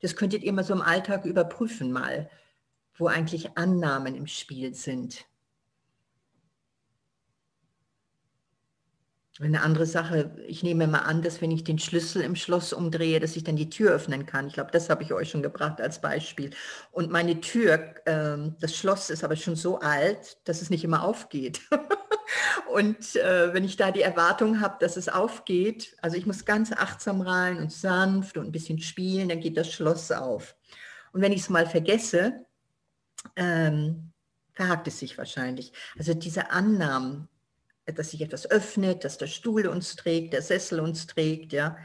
[0.00, 2.30] Das könntet ihr mal so im Alltag überprüfen mal,
[2.96, 5.26] wo eigentlich Annahmen im Spiel sind.
[9.40, 13.20] Eine andere Sache, ich nehme mal an, dass wenn ich den Schlüssel im Schloss umdrehe,
[13.20, 14.48] dass ich dann die Tür öffnen kann.
[14.48, 16.50] Ich glaube, das habe ich euch schon gebracht als Beispiel.
[16.90, 21.04] Und meine Tür, äh, das Schloss ist aber schon so alt, dass es nicht immer
[21.04, 21.60] aufgeht.
[22.72, 26.72] und äh, wenn ich da die Erwartung habe, dass es aufgeht, also ich muss ganz
[26.72, 30.56] achtsam rein und sanft und ein bisschen spielen, dann geht das Schloss auf.
[31.12, 32.44] Und wenn ich es mal vergesse,
[33.36, 34.12] ähm,
[34.52, 35.72] verhakt es sich wahrscheinlich.
[35.96, 37.28] Also diese Annahmen,
[37.86, 41.78] dass sich etwas öffnet, dass der Stuhl uns trägt, der Sessel uns trägt, ja.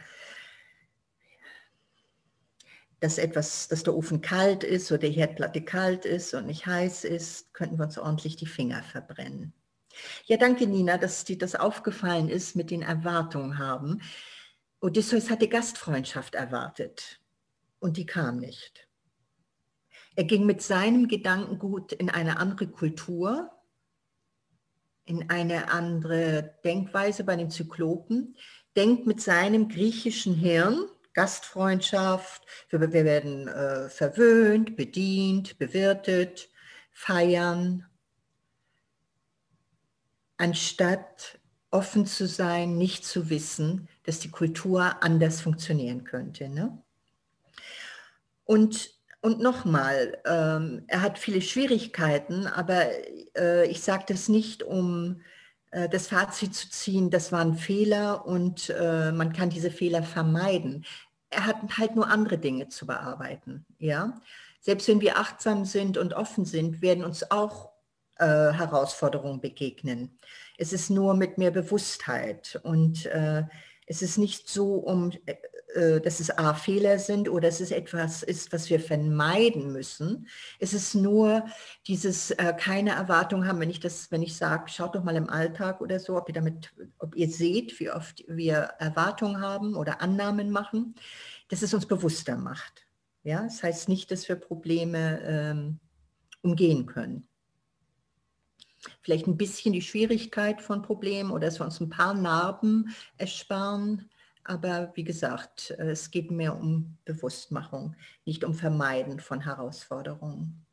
[2.99, 7.05] dass etwas, dass der Ofen kalt ist oder die Herdplatte kalt ist und nicht heiß
[7.05, 9.53] ist, könnten wir uns ordentlich die Finger verbrennen.
[10.25, 14.01] Ja, danke Nina, dass dir das aufgefallen ist mit den Erwartungen haben.
[14.81, 17.21] Odysseus hatte Gastfreundschaft erwartet
[17.79, 18.87] und die kam nicht.
[20.15, 23.51] Er ging mit seinem Gedankengut in eine andere Kultur,
[25.05, 28.35] in eine andere Denkweise bei den Zyklopen,
[28.75, 36.49] denkt mit seinem griechischen Hirn, Gastfreundschaft, wir, wir werden äh, verwöhnt, bedient, bewirtet,
[36.91, 37.85] feiern,
[40.43, 41.39] anstatt
[41.71, 46.49] offen zu sein, nicht zu wissen, dass die Kultur anders funktionieren könnte.
[46.49, 46.77] Ne?
[48.43, 52.87] Und, und nochmal, ähm, er hat viele Schwierigkeiten, aber
[53.37, 55.21] äh, ich sage das nicht, um
[55.71, 60.85] äh, das Fazit zu ziehen, das waren Fehler und äh, man kann diese Fehler vermeiden.
[61.29, 63.65] Er hat halt nur andere Dinge zu bearbeiten.
[63.79, 64.19] Ja?
[64.59, 67.72] Selbst wenn wir achtsam sind und offen sind, werden uns auch
[68.17, 70.17] äh, Herausforderungen begegnen.
[70.57, 73.43] Es ist nur mit mehr Bewusstheit und äh,
[73.87, 75.35] es ist nicht so, um, äh,
[75.75, 80.27] äh, dass es A, Fehler sind oder dass es etwas ist, was wir vermeiden müssen.
[80.59, 81.45] Es ist nur
[81.87, 85.29] dieses äh, keine Erwartung haben, wenn ich das, wenn ich sage, schaut doch mal im
[85.29, 90.01] Alltag oder so, ob ihr damit, ob ihr seht, wie oft wir Erwartungen haben oder
[90.01, 90.95] Annahmen machen,
[91.49, 92.85] dass es uns bewusster macht.
[93.23, 95.79] Ja, das heißt nicht, dass wir Probleme ähm,
[96.41, 97.27] umgehen können
[99.01, 104.09] vielleicht ein bisschen die Schwierigkeit von Problemen oder dass uns ein paar Narben ersparen.
[104.43, 110.65] Aber wie gesagt, es geht mehr um Bewusstmachung, nicht um Vermeiden von Herausforderungen.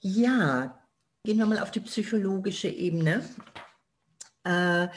[0.00, 0.78] Ja,
[1.24, 3.24] gehen wir mal auf die psychologische Ebene.
[4.44, 4.88] Äh,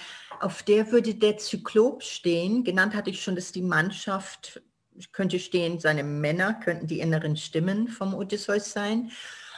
[0.41, 2.63] auf der würde der Zyklop stehen.
[2.63, 4.61] Genannt hatte ich schon, dass die Mannschaft
[5.11, 9.11] könnte stehen, seine Männer könnten die inneren Stimmen vom Odysseus sein.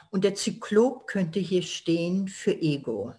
[0.09, 3.13] Und der Zyklop könnte hier stehen für Ego.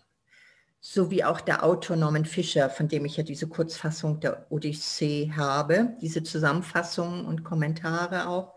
[0.81, 5.31] So wie auch der Autor Norman Fischer, von dem ich ja diese Kurzfassung der Odyssee
[5.37, 8.55] habe, diese Zusammenfassungen und Kommentare auch.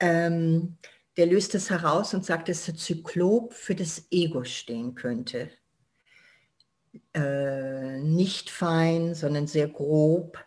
[0.00, 0.78] Ähm,
[1.16, 5.50] der löst es heraus und sagt, dass der Zyklop für das Ego stehen könnte.
[7.14, 10.38] Äh, nicht fein, sondern sehr grob,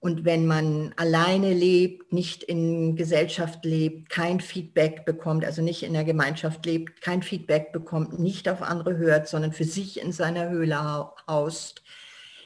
[0.00, 5.92] und wenn man alleine lebt, nicht in Gesellschaft lebt, kein Feedback bekommt, also nicht in
[5.92, 10.50] der Gemeinschaft lebt, kein Feedback bekommt, nicht auf andere hört, sondern für sich in seiner
[10.50, 11.82] Höhle haust,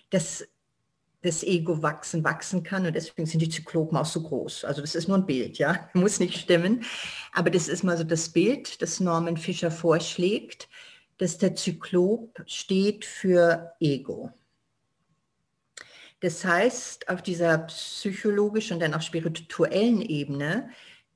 [0.08, 0.48] dass
[1.20, 4.64] das Ego wachsen, wachsen kann und deswegen sind die Zyklopen auch so groß.
[4.64, 6.84] Also das ist nur ein Bild, ja, muss nicht stimmen.
[7.32, 10.68] Aber das ist mal so das Bild, das Norman Fischer vorschlägt,
[11.18, 14.32] dass der Zyklop steht für Ego.
[16.22, 20.70] Das heißt, auf dieser psychologischen und dann auch spirituellen Ebene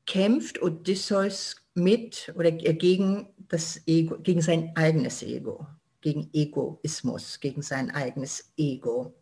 [0.04, 5.66] kämpft Odysseus mit oder gegen das Ego, gegen sein eigenes Ego,
[6.00, 9.14] gegen Egoismus, gegen sein eigenes Ego,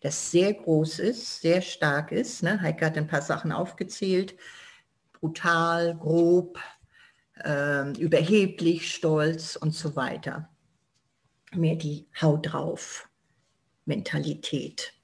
[0.00, 2.42] das sehr groß ist, sehr stark ist.
[2.42, 2.60] Ne?
[2.60, 4.34] Heike hat ein paar Sachen aufgezählt,
[5.12, 6.58] brutal, grob,
[7.44, 10.48] äh, überheblich, stolz und so weiter.
[11.54, 13.08] Mehr die Haut drauf
[13.84, 14.94] Mentalität.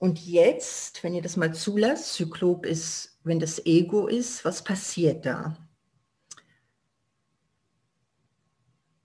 [0.00, 5.26] Und jetzt, wenn ihr das mal zulasst, Zyklop ist, wenn das Ego ist, was passiert
[5.26, 5.58] da?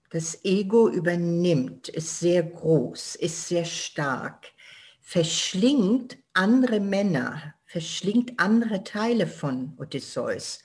[0.08, 4.46] Das Ego übernimmt, ist sehr groß, ist sehr stark,
[5.02, 10.60] verschlingt andere Männer, verschlingt andere Teile von Odysseus,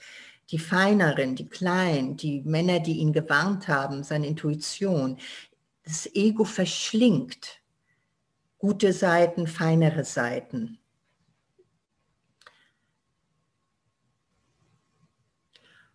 [0.50, 5.18] die feineren, die kleinen, die Männer, die ihn gewarnt haben, seine Intuition.
[5.84, 7.61] Das Ego verschlingt
[8.62, 10.78] gute Seiten, feinere Seiten.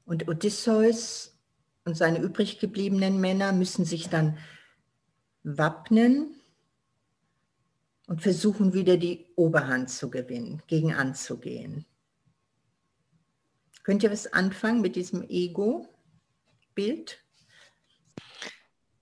[0.04, 1.38] Und Odysseus
[1.84, 4.36] und seine übrig gebliebenen Männer müssen sich dann
[5.44, 6.40] wappnen
[8.08, 11.86] und versuchen wieder die Oberhand zu gewinnen, gegen anzugehen.
[13.84, 17.24] Könnt ihr was anfangen mit diesem Ego-Bild?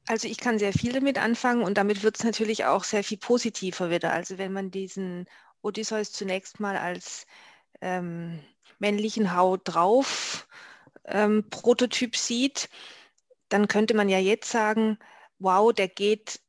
[0.07, 3.19] Also ich kann sehr viel damit anfangen und damit wird es natürlich auch sehr viel
[3.19, 4.13] positiver wieder.
[4.13, 5.27] Also wenn man diesen
[5.63, 7.27] Odysseus zunächst mal als
[7.81, 8.41] ähm,
[8.79, 10.47] männlichen Haut drauf
[11.07, 12.69] ähm, Prototyp sieht,
[13.49, 14.99] dann könnte man ja jetzt sagen,
[15.39, 16.41] wow, der geht,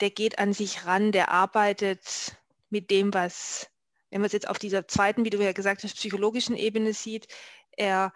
[0.00, 2.36] der geht an sich ran, der arbeitet
[2.70, 3.68] mit dem, was,
[4.10, 7.28] wenn man es jetzt auf dieser zweiten, wie du ja gesagt hast, psychologischen Ebene sieht,
[7.76, 8.12] er,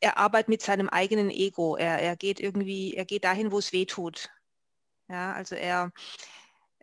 [0.00, 1.76] er arbeitet mit seinem eigenen Ego.
[1.76, 4.30] Er, er geht irgendwie, er geht dahin, wo es weh tut.
[5.08, 5.92] Ja, also er,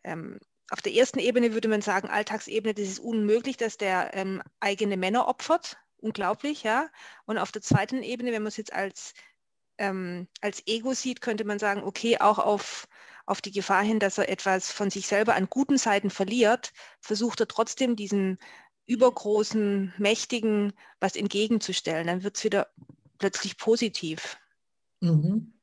[0.03, 4.41] ähm, auf der ersten Ebene würde man sagen, Alltagsebene, das ist unmöglich, dass der ähm,
[4.59, 5.77] eigene Männer opfert.
[5.97, 6.89] Unglaublich, ja.
[7.25, 9.13] Und auf der zweiten Ebene, wenn man es jetzt als,
[9.77, 12.87] ähm, als Ego sieht, könnte man sagen, okay, auch auf,
[13.25, 17.39] auf die Gefahr hin, dass er etwas von sich selber an guten Seiten verliert, versucht
[17.39, 18.39] er trotzdem diesen
[18.87, 22.07] übergroßen, mächtigen was entgegenzustellen.
[22.07, 22.67] Dann wird es wieder
[23.19, 24.37] plötzlich positiv.
[25.01, 25.53] Mhm.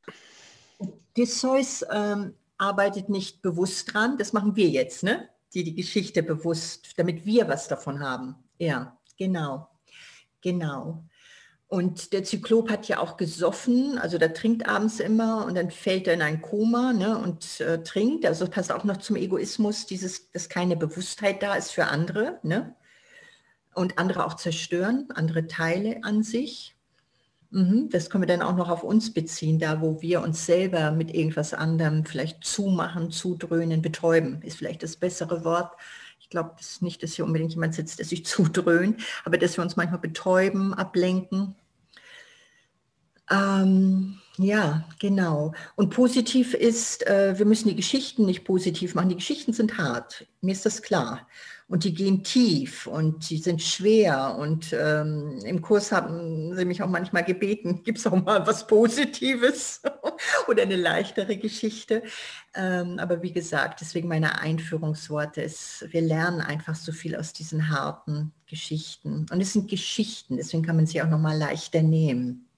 [0.78, 5.28] Odysseus ähm, arbeitet nicht bewusst dran, das machen wir jetzt, ne?
[5.54, 8.36] die die Geschichte bewusst, damit wir was davon haben.
[8.58, 9.68] Ja, genau,
[10.42, 11.04] genau.
[11.68, 16.06] Und der Zyklop hat ja auch gesoffen, also der trinkt abends immer und dann fällt
[16.06, 18.24] er in ein Koma ne, und äh, trinkt.
[18.24, 22.74] Also passt auch noch zum Egoismus, dieses, dass keine Bewusstheit da ist für andere ne?
[23.74, 26.74] und andere auch zerstören, andere Teile an sich.
[27.50, 30.90] Mhm, das können wir dann auch noch auf uns beziehen, da wo wir uns selber
[30.90, 35.72] mit irgendwas anderem vielleicht zumachen, zudröhnen, betäuben, ist vielleicht das bessere Wort.
[36.20, 39.64] Ich glaube das nicht, dass hier unbedingt jemand sitzt, der sich zudröhnt, aber dass wir
[39.64, 41.54] uns manchmal betäuben, ablenken.
[43.30, 45.52] Ähm, ja, genau.
[45.74, 49.08] Und positiv ist, äh, wir müssen die Geschichten nicht positiv machen.
[49.08, 51.26] Die Geschichten sind hart, mir ist das klar
[51.68, 54.36] und die gehen tief und die sind schwer.
[54.38, 58.66] Und ähm, im Kurs haben sie mich auch manchmal gebeten, gibt es auch mal was
[58.66, 59.82] Positives
[60.48, 62.02] oder eine leichtere Geschichte.
[62.54, 67.68] Ähm, aber wie gesagt, deswegen meine Einführungsworte ist, wir lernen einfach so viel aus diesen
[67.68, 69.26] harten Geschichten.
[69.30, 72.48] Und es sind Geschichten, deswegen kann man sie auch noch mal leichter nehmen.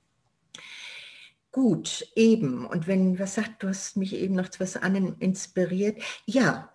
[1.52, 2.64] Gut, eben.
[2.64, 6.00] Und wenn, was sagt, du hast mich eben noch zu was anderem inspiriert.
[6.24, 6.69] Ja,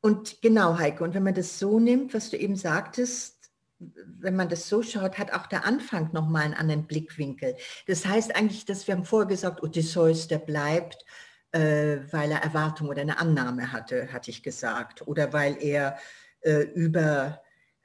[0.00, 3.40] und genau, Heike, und wenn man das so nimmt, was du eben sagtest,
[3.78, 7.56] wenn man das so schaut, hat auch der Anfang nochmal einen anderen Blickwinkel.
[7.86, 11.04] Das heißt eigentlich, dass wir haben vorher gesagt, Odysseus, der bleibt,
[11.52, 15.06] äh, weil er Erwartung oder eine Annahme hatte, hatte ich gesagt.
[15.06, 15.98] Oder weil er
[16.40, 17.40] äh, über,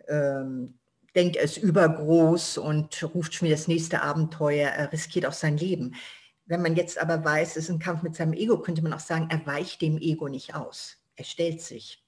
[0.07, 0.77] ähm,
[1.15, 5.57] denkt, er ist übergroß und ruft schon wieder das nächste Abenteuer, er riskiert auch sein
[5.57, 5.95] Leben.
[6.45, 8.99] Wenn man jetzt aber weiß, es ist ein Kampf mit seinem Ego, könnte man auch
[8.99, 10.97] sagen, er weicht dem Ego nicht aus.
[11.15, 12.04] Er stellt sich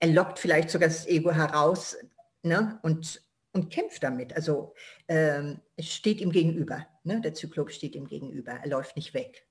[0.00, 1.96] er lockt vielleicht sogar das Ego heraus
[2.42, 4.32] ne, und, und kämpft damit.
[4.34, 4.74] Also
[5.08, 6.86] ähm, steht ihm gegenüber.
[7.04, 7.20] Ne?
[7.20, 8.52] Der Zyklop steht ihm gegenüber.
[8.52, 9.46] Er läuft nicht weg.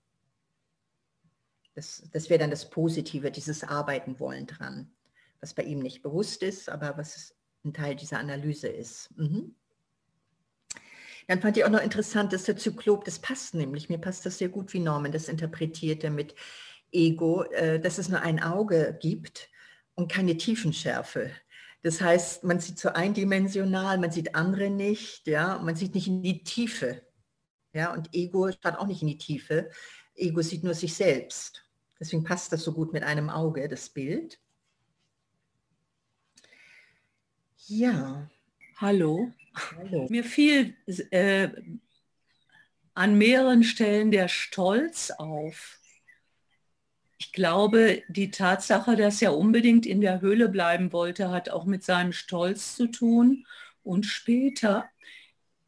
[1.76, 4.92] Das, das wäre dann das Positive, dieses Arbeiten wollen dran,
[5.42, 9.16] was bei ihm nicht bewusst ist, aber was ein Teil dieser Analyse ist.
[9.16, 9.56] Mhm.
[11.28, 14.38] Dann fand ich auch noch interessant, dass der Zyklop, das passt nämlich, mir passt das
[14.38, 16.34] sehr gut, wie Norman das interpretierte mit
[16.92, 19.50] Ego, äh, dass es nur ein Auge gibt
[19.98, 21.32] und keine Tiefenschärfe.
[21.82, 26.22] Das heißt, man sieht so eindimensional, man sieht andere nicht, ja, man sieht nicht in
[26.22, 27.02] die Tiefe.
[27.74, 29.70] Ja, und Ego schaut auch nicht in die Tiefe.
[30.16, 31.64] Ego sieht nur sich selbst.
[32.00, 34.40] Deswegen passt das so gut mit einem Auge, das Bild.
[37.66, 38.30] Ja.
[38.78, 39.32] Hallo.
[39.78, 40.08] Hallo.
[40.10, 40.76] Mir fiel
[41.12, 41.50] äh,
[42.94, 45.80] an mehreren Stellen der Stolz auf
[47.20, 51.84] ich glaube, die Tatsache, dass er unbedingt in der Höhle bleiben wollte, hat auch mit
[51.84, 53.46] seinem Stolz zu tun.
[53.84, 54.90] Und später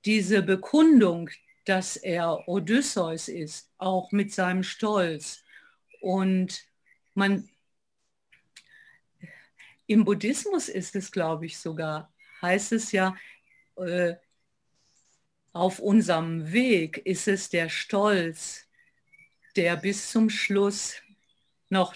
[0.06, 1.30] diese Bekundung,
[1.66, 5.44] dass er Odysseus ist, auch mit seinem Stolz.
[6.02, 6.66] Und
[7.16, 7.50] man,
[9.88, 13.16] im Buddhismus ist es, glaube ich, sogar, heißt es ja,
[13.76, 14.16] äh,
[15.52, 18.68] auf unserem Weg ist es der Stolz,
[19.56, 21.02] der bis zum Schluss
[21.70, 21.96] noch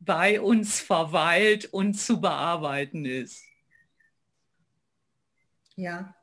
[0.00, 3.44] bei uns verweilt und zu bearbeiten ist.
[5.76, 6.14] Ja.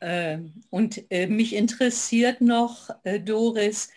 [0.00, 0.38] Äh,
[0.70, 3.90] und äh, mich interessiert noch, äh, Doris,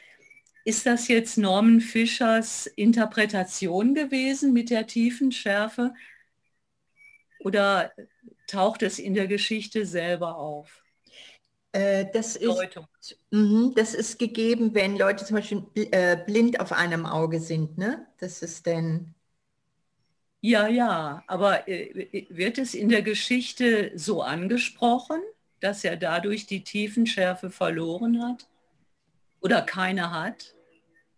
[0.65, 5.93] ist das jetzt Norman Fischers Interpretation gewesen mit der tiefen Schärfe
[7.39, 7.93] oder
[8.47, 10.83] taucht es in der Geschichte selber auf?
[11.71, 12.79] Äh, das ist,
[13.31, 17.77] mh, das ist gegeben, wenn Leute zum Beispiel äh, blind auf einem Auge sind.
[17.77, 18.07] Ne?
[18.17, 19.13] Das ist dann...
[20.41, 25.19] Ja, ja, aber äh, wird es in der Geschichte so angesprochen,
[25.59, 28.47] dass er dadurch die Tiefenschärfe verloren hat?
[29.41, 30.55] Oder keine hat?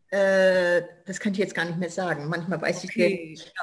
[0.09, 2.27] Äh, das kann ich jetzt gar nicht mehr sagen.
[2.27, 3.33] Manchmal weiß okay.
[3.33, 3.53] ich nicht,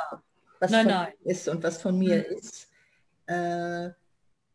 [0.61, 1.12] was nein, von nein.
[1.24, 2.36] ist und was von mir hm.
[2.39, 2.68] ist.
[3.26, 3.34] Äh,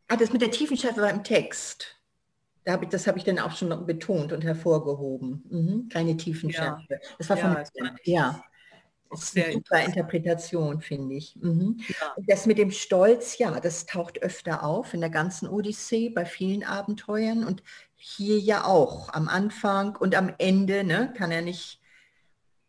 [0.08, 1.96] ah, das mit der Tiefenschärfe war im Text.
[2.66, 5.44] Hab ich, das habe ich dann auch schon betont und hervorgehoben.
[5.50, 5.88] Mhm.
[5.90, 6.84] Keine Tiefenschärfe.
[6.88, 6.98] Ja.
[7.18, 8.44] Das war ja, von ja.
[9.10, 11.36] Das ist eine super Interpretation, finde ich.
[11.36, 11.78] Mhm.
[11.88, 12.14] Ja.
[12.26, 16.64] Das mit dem Stolz, ja, das taucht öfter auf in der ganzen Odyssee, bei vielen
[16.64, 17.62] Abenteuern und
[17.94, 21.80] hier ja auch am Anfang und am Ende, ne, kann er nicht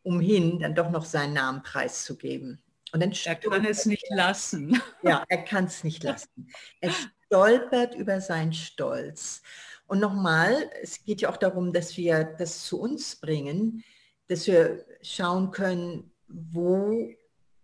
[0.03, 2.61] umhin, dann doch noch seinen Namen preiszugeben.
[2.93, 4.17] Und dann er kann es nicht er.
[4.17, 4.81] lassen.
[5.01, 6.47] Ja, er kann es nicht lassen.
[6.79, 6.91] Er
[7.25, 9.41] stolpert über seinen Stolz.
[9.87, 13.83] Und nochmal, es geht ja auch darum, dass wir das zu uns bringen,
[14.27, 17.09] dass wir schauen können, wo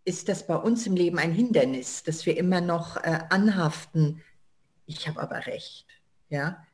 [0.06, 4.22] ist das bei uns im Leben ein Hindernis, dass wir immer noch äh, anhaften,
[4.86, 5.88] ich habe aber recht.
[6.30, 6.66] Ja,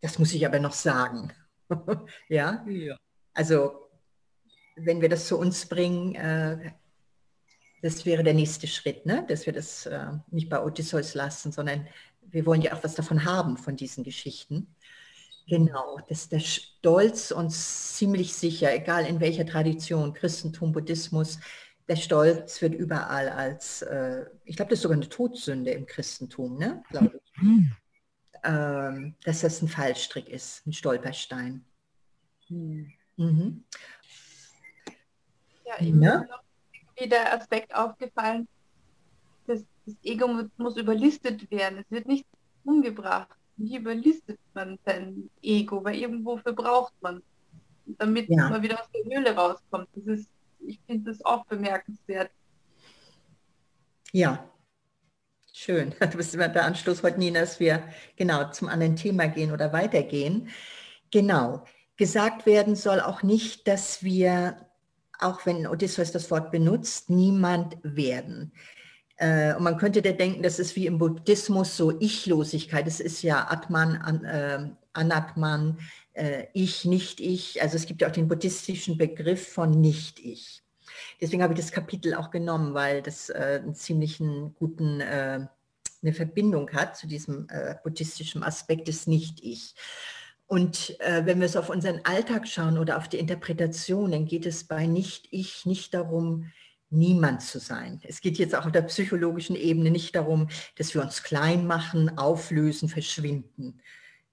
[0.00, 1.32] das muss ich aber noch sagen.
[2.28, 2.64] ja?
[2.68, 2.96] ja?
[3.34, 3.88] also
[4.76, 6.72] wenn wir das zu uns bringen, äh,
[7.82, 9.24] das wäre der nächste Schritt, ne?
[9.28, 11.88] dass wir das äh, nicht bei Odysseus lassen, sondern
[12.32, 14.74] wir wollen ja auch was davon haben, von diesen Geschichten.
[15.46, 21.38] Genau, dass der Stolz uns ziemlich sicher, egal in welcher Tradition, Christentum, Buddhismus,
[21.88, 26.56] der Stolz wird überall als, äh, ich glaube, das ist sogar eine Todsünde im Christentum,
[26.56, 26.82] ne?
[26.90, 27.42] glaube ich.
[27.42, 27.72] Mhm.
[28.44, 31.64] Ähm, dass das ein Fallstrick ist, ein Stolperstein.
[32.48, 32.92] Mhm.
[33.16, 33.64] Mhm.
[35.66, 36.20] Ja, eben ja?
[36.20, 36.42] noch
[36.96, 38.48] wieder Aspekt aufgefallen,
[39.86, 41.78] das Ego muss überlistet werden.
[41.78, 42.26] Es wird nicht
[42.64, 43.36] umgebracht.
[43.56, 45.84] Wie überlistet man sein Ego?
[45.84, 47.22] Weil irgendwo verbraucht man,
[47.86, 48.48] damit ja.
[48.48, 49.88] man wieder aus der Höhle rauskommt.
[49.94, 50.28] Das ist,
[50.60, 52.30] ich finde das auch bemerkenswert.
[54.12, 54.48] Ja,
[55.52, 55.94] schön.
[56.00, 57.82] Du bist immer der Anschluss heute, Nina, dass wir
[58.16, 60.48] genau zum anderen Thema gehen oder weitergehen.
[61.10, 61.64] Genau.
[61.96, 64.56] Gesagt werden soll auch nicht, dass wir
[65.22, 68.52] auch wenn Odysseus das Wort benutzt, niemand werden.
[69.16, 72.86] Äh, und man könnte da denken, das ist wie im Buddhismus so Ichlosigkeit.
[72.86, 75.78] Es ist ja Atman, An, äh, Anatman,
[76.14, 77.62] äh, Ich, Nicht-Ich.
[77.62, 80.62] Also es gibt ja auch den buddhistischen Begriff von Nicht-Ich.
[81.20, 85.46] Deswegen habe ich das Kapitel auch genommen, weil das äh, einen ziemlichen guten, äh,
[86.02, 89.74] eine Verbindung hat zu diesem äh, buddhistischen Aspekt des Nicht-Ich.
[90.46, 94.44] Und äh, wenn wir es auf unseren Alltag schauen oder auf die Interpretation, dann geht
[94.44, 96.50] es bei Nicht-Ich nicht darum,
[96.92, 98.00] niemand zu sein.
[98.04, 102.18] Es geht jetzt auch auf der psychologischen Ebene nicht darum, dass wir uns klein machen,
[102.18, 103.80] auflösen, verschwinden.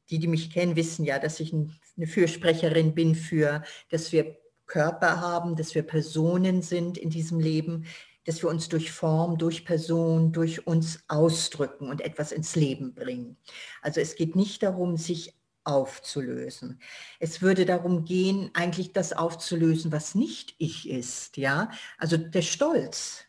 [0.09, 5.19] Die, die mich kennen, wissen ja, dass ich eine Fürsprecherin bin für, dass wir Körper
[5.19, 7.85] haben, dass wir Personen sind in diesem Leben,
[8.25, 13.37] dass wir uns durch Form, durch Person, durch uns ausdrücken und etwas ins Leben bringen.
[13.81, 15.38] Also es geht nicht darum, sich
[15.69, 16.81] aufzulösen.
[17.19, 21.69] Es würde darum gehen, eigentlich das aufzulösen, was nicht ich ist, ja?
[21.97, 23.25] Also der Stolz,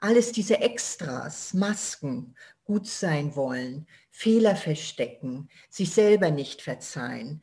[0.00, 2.34] alles diese Extras, Masken,
[2.64, 7.42] gut sein wollen, Fehler verstecken, sich selber nicht verzeihen,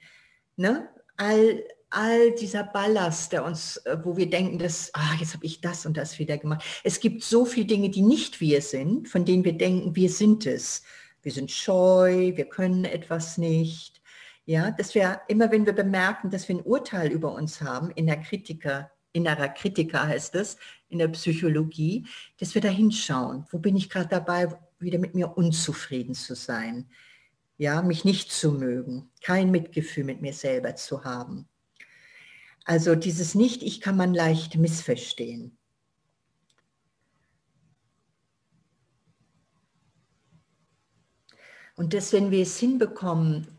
[0.56, 0.89] ne?
[1.18, 5.62] All, all dieser Ballast, der uns, äh, wo wir denken, dass, ah, jetzt habe ich
[5.62, 6.64] das und das wieder gemacht.
[6.84, 10.46] Es gibt so viele Dinge, die nicht wir sind, von denen wir denken, wir sind
[10.46, 10.84] es.
[11.26, 14.00] Wir sind scheu, wir können etwas nicht,
[14.46, 18.08] ja, dass wir immer, wenn wir bemerken, dass wir ein Urteil über uns haben, in
[18.22, 22.06] Kritiker, innerer Kritiker heißt es, in der Psychologie,
[22.39, 23.46] dass wir da hinschauen.
[23.50, 26.89] Wo bin ich gerade dabei, wieder mit mir unzufrieden zu sein?
[27.58, 31.48] Ja, mich nicht zu mögen, kein Mitgefühl mit mir selber zu haben.
[32.66, 35.58] Also dieses Nicht-Ich kann man leicht missverstehen.
[41.76, 43.55] Und dass, wenn wir es hinbekommen,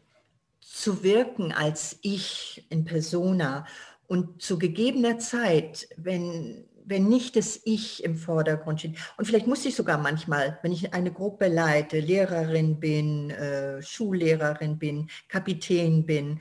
[0.76, 3.66] zu wirken als ich in persona
[4.06, 9.64] und zu gegebener Zeit, wenn, wenn nicht das Ich im Vordergrund steht, und vielleicht muss
[9.64, 16.40] ich sogar manchmal, wenn ich eine Gruppe leite, Lehrerin bin, äh, Schullehrerin bin, Kapitän bin,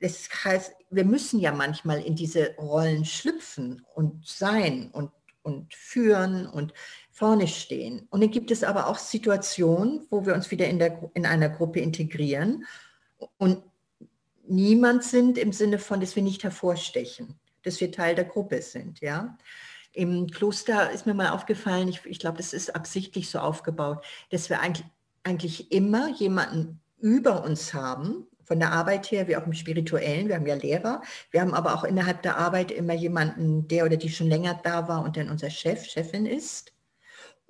[0.00, 5.10] das heißt, wir müssen ja manchmal in diese Rollen schlüpfen und sein und,
[5.42, 6.72] und führen und
[7.10, 8.08] vorne stehen.
[8.08, 11.50] Und dann gibt es aber auch Situationen, wo wir uns wieder in, der, in einer
[11.50, 12.64] Gruppe integrieren
[13.38, 13.62] und
[14.46, 19.00] niemand sind im Sinne von, dass wir nicht hervorstechen, dass wir Teil der Gruppe sind,
[19.00, 19.36] ja.
[19.92, 24.48] Im Kloster ist mir mal aufgefallen, ich, ich glaube, das ist absichtlich so aufgebaut, dass
[24.48, 24.86] wir eigentlich,
[25.24, 30.26] eigentlich immer jemanden über uns haben, von der Arbeit her, wie auch im Spirituellen.
[30.26, 31.02] Wir haben ja Lehrer.
[31.30, 34.88] Wir haben aber auch innerhalb der Arbeit immer jemanden, der oder die schon länger da
[34.88, 36.72] war und dann unser Chef, Chefin ist.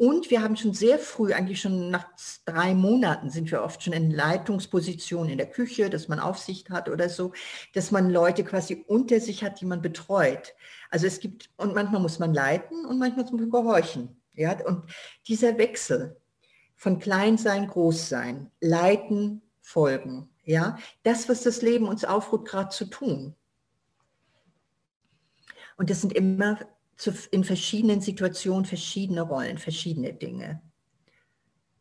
[0.01, 2.07] Und wir haben schon sehr früh, eigentlich schon nach
[2.47, 6.89] drei Monaten, sind wir oft schon in Leitungspositionen in der Küche, dass man Aufsicht hat
[6.89, 7.35] oder so,
[7.75, 10.55] dass man Leute quasi unter sich hat, die man betreut.
[10.89, 14.17] Also es gibt, und manchmal muss man leiten und manchmal muss man gehorchen.
[14.33, 14.59] Ja?
[14.65, 14.91] Und
[15.29, 16.19] dieser Wechsel
[16.77, 23.37] von Kleinsein, Großsein, Leiten, Folgen, ja, das, was das Leben uns aufruft, gerade zu tun.
[25.77, 26.59] Und das sind immer
[27.31, 30.63] in verschiedenen Situationen verschiedene Rollen, verschiedene Dinge.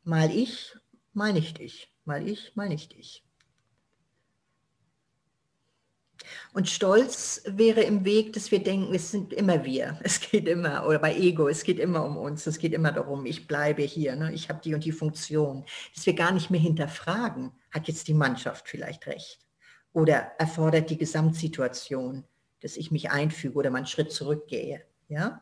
[0.04, 0.76] Mal ich,
[1.14, 1.92] mal nicht ich.
[2.06, 3.24] Mal ich, mal nicht ich.
[6.54, 10.00] Und Stolz wäre im Weg, dass wir denken, es sind immer wir.
[10.04, 12.48] Es geht immer, oder bei Ego, es geht immer um uns.
[12.48, 14.34] Es geht immer darum, ich bleibe hier, ne?
[14.34, 15.66] ich habe die und die Funktion.
[15.96, 19.46] Dass wir gar nicht mehr hinterfragen, hat jetzt die Mannschaft vielleicht recht?
[19.94, 22.26] Oder erfordert die Gesamtsituation,
[22.62, 24.89] dass ich mich einfüge oder mal einen Schritt zurückgehe?
[25.10, 25.42] Ja?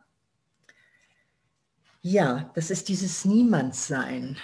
[2.02, 4.38] Ja, das ist dieses Niemandssein.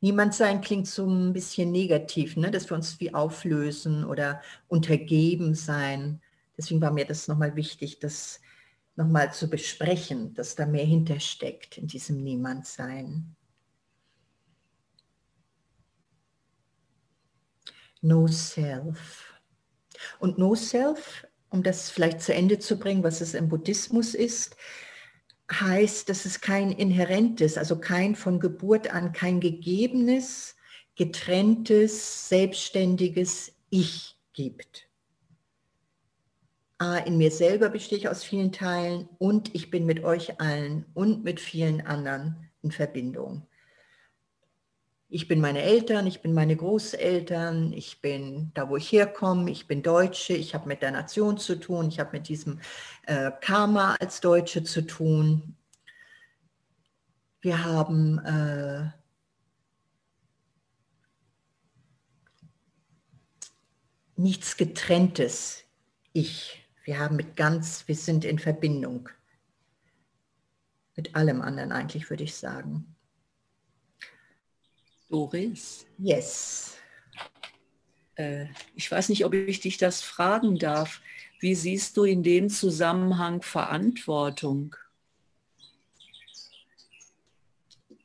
[0.00, 2.50] Niemandsein klingt so ein bisschen negativ, ne?
[2.50, 6.20] dass wir uns wie auflösen oder untergeben sein.
[6.56, 8.40] Deswegen war mir das nochmal wichtig, das
[8.96, 13.36] nochmal zu besprechen, dass da mehr hintersteckt in diesem Niemandsein.
[18.00, 19.40] No Self.
[20.18, 24.56] Und No Self, um das vielleicht zu Ende zu bringen, was es im Buddhismus ist,
[25.50, 30.56] heißt, dass es kein inhärentes, also kein von Geburt an kein gegebenes,
[30.96, 34.88] getrenntes, selbstständiges Ich gibt.
[37.06, 41.22] In mir selber bestehe ich aus vielen Teilen und ich bin mit euch allen und
[41.22, 43.46] mit vielen anderen in Verbindung
[45.14, 49.66] ich bin meine Eltern, ich bin meine Großeltern, ich bin da, wo ich herkomme, ich
[49.66, 52.60] bin Deutsche, ich habe mit der Nation zu tun, ich habe mit diesem
[53.06, 55.54] äh, Karma als Deutsche zu tun.
[57.42, 58.90] Wir haben äh,
[64.16, 65.64] nichts getrenntes
[66.14, 66.66] Ich.
[66.84, 69.10] Wir haben mit ganz, wir sind in Verbindung
[70.96, 72.91] mit allem anderen eigentlich, würde ich sagen.
[75.12, 75.86] Doris?
[75.98, 76.78] Yes.
[78.14, 81.02] Äh, ich weiß nicht, ob ich dich das fragen darf.
[81.38, 84.74] Wie siehst du in dem Zusammenhang Verantwortung?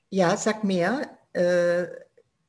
[0.09, 1.17] Ja, sag mehr.
[1.31, 1.85] Äh,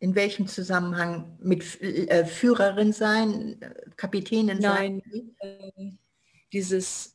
[0.01, 1.39] in welchem Zusammenhang?
[1.41, 3.61] Mit äh, Führerin sein,
[3.97, 5.03] Kapitänin sein?
[5.05, 5.93] Nein, äh,
[6.53, 7.15] dieses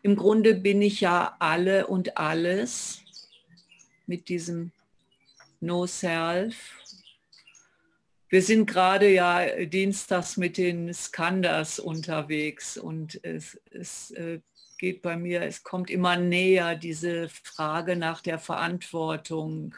[0.00, 3.02] im Grunde bin ich ja alle und alles
[4.06, 4.72] mit diesem
[5.60, 6.56] No Self.
[8.28, 14.40] Wir sind gerade ja dienstags mit den Skanders unterwegs und es, es äh,
[14.78, 19.74] geht bei mir, es kommt immer näher diese Frage nach der Verantwortung.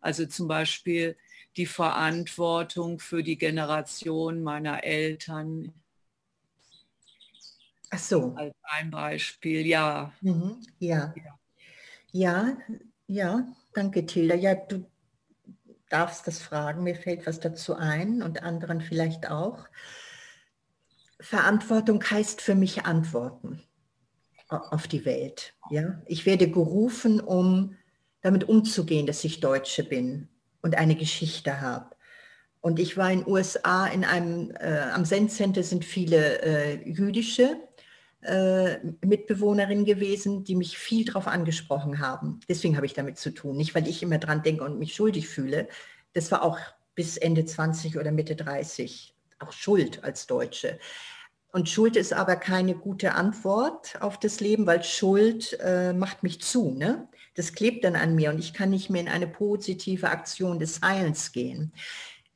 [0.00, 1.16] Also zum Beispiel
[1.56, 5.72] die Verantwortung für die Generation meiner Eltern.
[7.90, 8.34] Ach so.
[8.34, 10.12] Als ein Beispiel, ja.
[10.20, 10.60] Mhm.
[10.80, 11.14] Ja.
[11.16, 11.38] Ja,
[12.12, 12.56] ja.
[13.74, 14.34] Danke, Tilda.
[14.34, 14.86] Ja, du
[15.88, 16.82] darfst das fragen.
[16.82, 19.66] Mir fällt was dazu ein und anderen vielleicht auch.
[21.20, 23.62] Verantwortung heißt für mich Antworten
[24.48, 25.54] auf die Welt.
[25.70, 26.02] Ja?
[26.06, 27.76] Ich werde gerufen, um
[28.20, 30.28] damit umzugehen, dass ich Deutsche bin
[30.62, 31.94] und eine Geschichte habe.
[32.60, 36.88] Und ich war in den USA in einem, äh, am Zen Center sind viele äh,
[36.88, 37.58] jüdische
[38.24, 42.40] äh, Mitbewohnerinnen gewesen, die mich viel darauf angesprochen haben.
[42.48, 43.56] Deswegen habe ich damit zu tun.
[43.56, 45.68] Nicht, weil ich immer dran denke und mich schuldig fühle.
[46.14, 46.58] Das war auch
[46.94, 50.78] bis Ende 20 oder Mitte 30 auch Schuld als Deutsche.
[51.52, 56.40] Und Schuld ist aber keine gute Antwort auf das Leben, weil Schuld äh, macht mich
[56.40, 56.70] zu.
[56.72, 57.08] Ne?
[57.34, 60.80] Das klebt dann an mir und ich kann nicht mehr in eine positive Aktion des
[60.80, 61.72] Heilens gehen.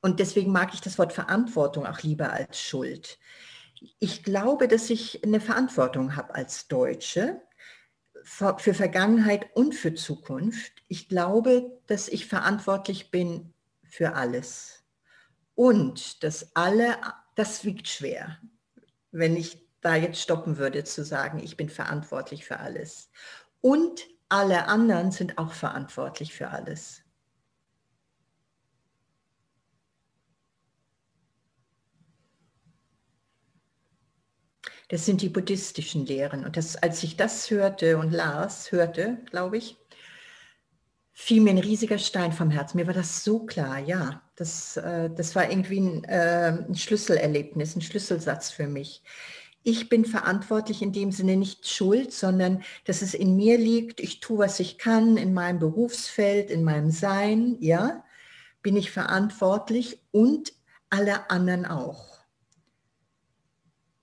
[0.00, 3.18] Und deswegen mag ich das Wort Verantwortung auch lieber als Schuld
[3.98, 7.40] ich glaube, dass ich eine Verantwortung habe als Deutsche
[8.24, 10.72] für Vergangenheit und für Zukunft.
[10.88, 13.54] Ich glaube, dass ich verantwortlich bin
[13.84, 14.84] für alles.
[15.54, 16.96] Und dass alle,
[17.34, 18.38] das wiegt schwer,
[19.10, 23.10] wenn ich da jetzt stoppen würde zu sagen, ich bin verantwortlich für alles.
[23.60, 27.02] Und alle anderen sind auch verantwortlich für alles.
[34.88, 36.44] Das sind die buddhistischen Lehren.
[36.44, 39.76] Und das, als ich das hörte und las, hörte, glaube ich,
[41.12, 42.78] fiel mir ein riesiger Stein vom Herzen.
[42.78, 44.22] Mir war das so klar, ja.
[44.36, 49.02] Das, äh, das war irgendwie ein, äh, ein Schlüsselerlebnis, ein Schlüsselsatz für mich.
[49.64, 54.00] Ich bin verantwortlich in dem Sinne nicht schuld, sondern dass es in mir liegt.
[54.00, 58.04] Ich tue, was ich kann in meinem Berufsfeld, in meinem Sein, ja,
[58.62, 60.52] bin ich verantwortlich und
[60.88, 62.17] alle anderen auch.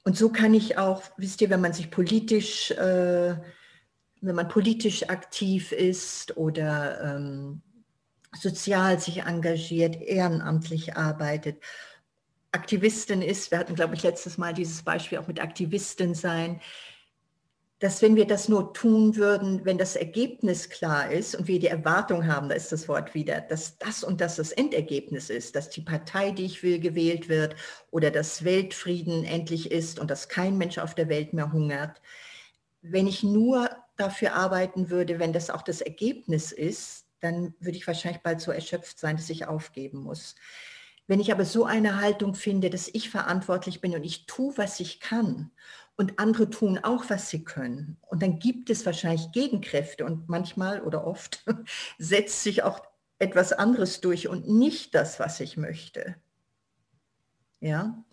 [0.06, 3.36] Und so kann ich auch, wisst ihr, wenn man sich politisch, äh,
[4.22, 7.62] wenn man politisch aktiv ist oder ähm,
[8.40, 11.58] sozial sich engagiert, ehrenamtlich arbeitet,
[12.52, 16.62] Aktivistin ist, wir hatten, glaube ich, letztes Mal dieses Beispiel auch mit Aktivistin sein,
[17.80, 21.68] dass wenn wir das nur tun würden, wenn das Ergebnis klar ist und wir die
[21.68, 25.70] Erwartung haben, da ist das Wort wieder, dass das und das das Endergebnis ist, dass
[25.70, 27.56] die Partei, die ich will, gewählt wird
[27.92, 32.02] oder dass Weltfrieden endlich ist und dass kein Mensch auf der Welt mehr hungert.
[32.82, 37.88] Wenn ich nur dafür arbeiten würde, wenn das auch das Ergebnis ist, dann würde ich
[37.88, 40.36] wahrscheinlich bald so erschöpft sein, dass ich aufgeben muss.
[41.08, 44.80] Wenn ich aber so eine Haltung finde, dass ich verantwortlich bin und ich tue, was
[44.80, 45.52] ich kann
[45.96, 47.98] und andere tun auch, was sie können.
[48.02, 51.44] Und dann gibt es wahrscheinlich Gegenkräfte und manchmal oder oft
[51.98, 52.82] setzt sich auch
[53.20, 56.16] etwas anderes durch und nicht das, was ich möchte.
[57.60, 58.04] Ja.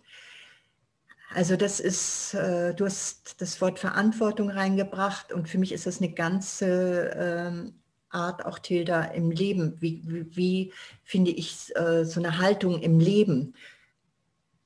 [1.33, 5.97] Also das ist, äh, du hast das Wort Verantwortung reingebracht und für mich ist das
[5.97, 7.82] eine ganze ähm,
[8.13, 9.81] Art auch Tilda im Leben.
[9.81, 13.55] Wie, wie, wie finde ich äh, so eine Haltung im Leben?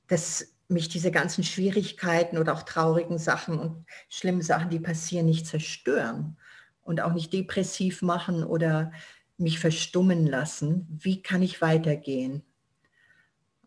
[0.06, 5.46] Das mich diese ganzen Schwierigkeiten oder auch traurigen Sachen und schlimmen Sachen, die passieren, nicht
[5.46, 6.36] zerstören
[6.82, 8.92] und auch nicht depressiv machen oder
[9.38, 10.86] mich verstummen lassen.
[10.90, 12.42] Wie kann ich weitergehen?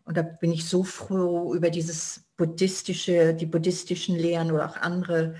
[0.04, 5.36] Und da bin ich so froh über dieses buddhistische, die buddhistischen Lehren oder auch andere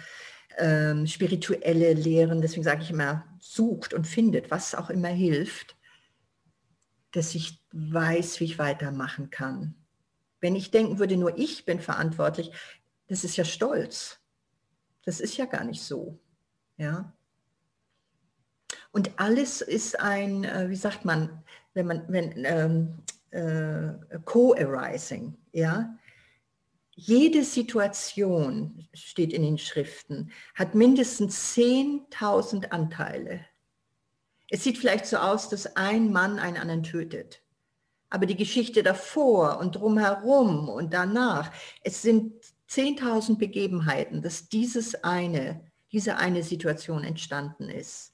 [0.59, 2.41] ähm, spirituelle Lehren.
[2.41, 5.77] Deswegen sage ich immer, sucht und findet, was auch immer hilft,
[7.13, 9.75] dass ich weiß, wie ich weitermachen kann.
[10.41, 12.51] Wenn ich denken würde, nur ich bin verantwortlich,
[13.09, 14.19] das ist ja Stolz.
[15.05, 16.19] Das ist ja gar nicht so.
[16.77, 17.13] Ja.
[18.93, 21.43] Und alles ist ein, äh, wie sagt man,
[21.75, 25.97] wenn man, wenn ähm, äh, Co-arising, ja.
[26.95, 33.47] Jede Situation, steht in den Schriften, hat mindestens 10.000 Anteile.
[34.51, 37.43] Es sieht vielleicht so aus, dass ein Mann einen anderen tötet.
[38.11, 41.51] Aber die Geschichte davor und drumherum und danach,
[41.83, 48.13] es sind 10.000 Begebenheiten, dass dieses eine, diese eine Situation entstanden ist.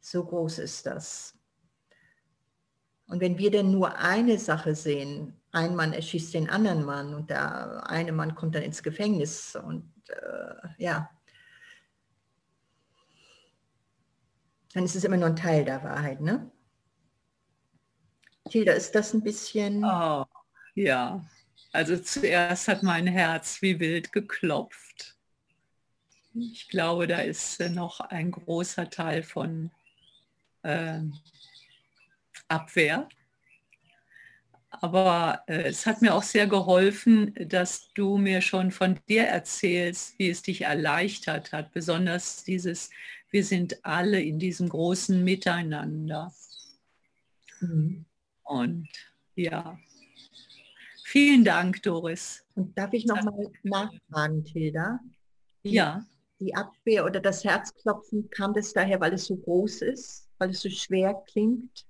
[0.00, 1.34] So groß ist das.
[3.12, 7.28] Und wenn wir denn nur eine Sache sehen, ein Mann erschießt den anderen Mann und
[7.28, 11.10] der eine Mann kommt dann ins Gefängnis und äh, ja,
[14.72, 16.50] dann ist es immer nur ein Teil der Wahrheit, ne?
[18.48, 19.84] Tilda, ist das ein bisschen...
[19.84, 20.24] Oh,
[20.74, 21.22] ja,
[21.70, 25.18] also zuerst hat mein Herz wie wild geklopft.
[26.32, 29.70] Ich glaube, da ist noch ein großer Teil von
[30.62, 31.00] äh,
[32.52, 33.08] Abwehr.
[34.70, 40.18] Aber äh, es hat mir auch sehr geholfen, dass du mir schon von dir erzählst,
[40.18, 41.72] wie es dich erleichtert hat.
[41.72, 42.90] Besonders dieses,
[43.30, 46.32] wir sind alle in diesem großen Miteinander.
[47.60, 48.06] Mhm.
[48.44, 48.88] Und
[49.34, 49.78] ja,
[51.04, 52.44] vielen Dank, Doris.
[52.54, 55.00] Und darf ich noch mal nachfragen, Tilda?
[55.64, 56.04] Die, ja.
[56.40, 60.60] Die Abwehr oder das Herzklopfen, kam das daher, weil es so groß ist, weil es
[60.60, 61.86] so schwer klingt?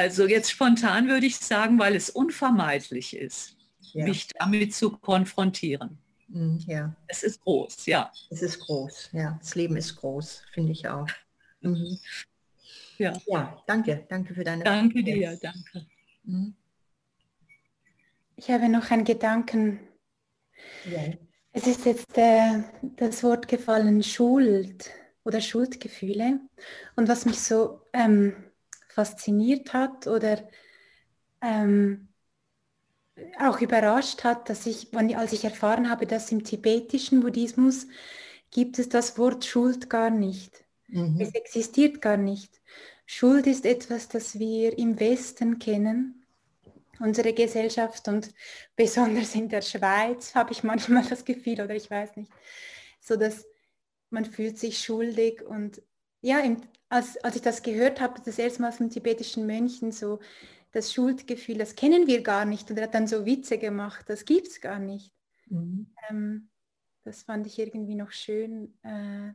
[0.00, 3.54] Also jetzt spontan würde ich sagen, weil es unvermeidlich ist,
[3.92, 4.06] ja.
[4.06, 5.98] mich damit zu konfrontieren.
[6.28, 6.96] Mhm, ja.
[7.06, 8.10] Es ist groß, ja.
[8.30, 9.36] Es ist groß, ja.
[9.38, 11.06] Das Leben ist groß, finde ich auch.
[11.60, 11.98] Mhm.
[12.96, 13.12] Ja.
[13.26, 14.06] ja, danke.
[14.08, 15.04] Danke für deine Danke Frage.
[15.04, 15.86] dir, danke.
[16.24, 16.54] Mhm.
[18.36, 19.80] Ich habe noch einen Gedanken.
[20.90, 21.12] Ja.
[21.52, 22.62] Es ist jetzt äh,
[22.96, 24.90] das Wort gefallen, Schuld
[25.24, 26.40] oder Schuldgefühle.
[26.96, 28.49] Und was mich so ähm,
[28.90, 30.48] fasziniert hat oder
[31.40, 32.08] ähm,
[33.38, 37.86] auch überrascht hat, dass ich, als ich erfahren habe, dass im tibetischen Buddhismus
[38.50, 40.64] gibt es das Wort Schuld gar nicht.
[40.88, 41.20] Mhm.
[41.20, 42.60] Es existiert gar nicht.
[43.06, 46.24] Schuld ist etwas, das wir im Westen kennen,
[46.98, 48.32] unsere Gesellschaft und
[48.76, 52.30] besonders in der Schweiz habe ich manchmal das Gefühl, oder ich weiß nicht,
[53.00, 53.46] so dass
[54.10, 55.82] man fühlt sich schuldig und
[56.20, 56.58] ja, im,
[56.88, 60.20] als, als ich das gehört habe, das erste Mal von tibetischen Mönchen, so
[60.72, 64.24] das Schuldgefühl, das kennen wir gar nicht und er hat dann so Witze gemacht, das
[64.24, 65.12] gibt es gar nicht.
[65.46, 65.92] Mhm.
[66.08, 66.50] Ähm,
[67.04, 69.32] das fand ich irgendwie noch schön, äh,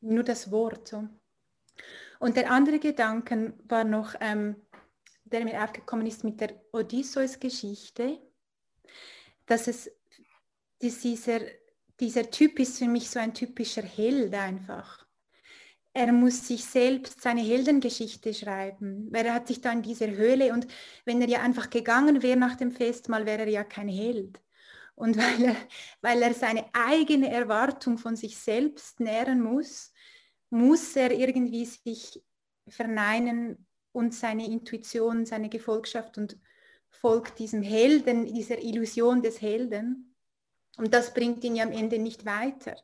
[0.00, 0.88] nur das Wort.
[0.88, 1.08] So.
[2.18, 4.56] Und der andere Gedanke war noch, ähm,
[5.24, 8.20] der mir aufgekommen ist mit der Odysseus-Geschichte,
[9.46, 9.90] dass es
[10.80, 11.40] dass dieser,
[12.00, 15.06] dieser Typ ist für mich so ein typischer Held einfach.
[15.92, 20.52] Er muss sich selbst seine Heldengeschichte schreiben, weil er hat sich da in dieser Höhle
[20.52, 20.68] und
[21.04, 24.40] wenn er ja einfach gegangen wäre nach dem Festmahl, wäre er ja kein Held.
[24.94, 25.56] Und weil er,
[26.00, 29.92] weil er seine eigene Erwartung von sich selbst nähren muss,
[30.50, 32.22] muss er irgendwie sich
[32.68, 36.38] verneinen und seine Intuition, seine Gefolgschaft und
[36.90, 40.14] folgt diesem Helden, dieser Illusion des Helden.
[40.76, 42.76] Und das bringt ihn ja am Ende nicht weiter.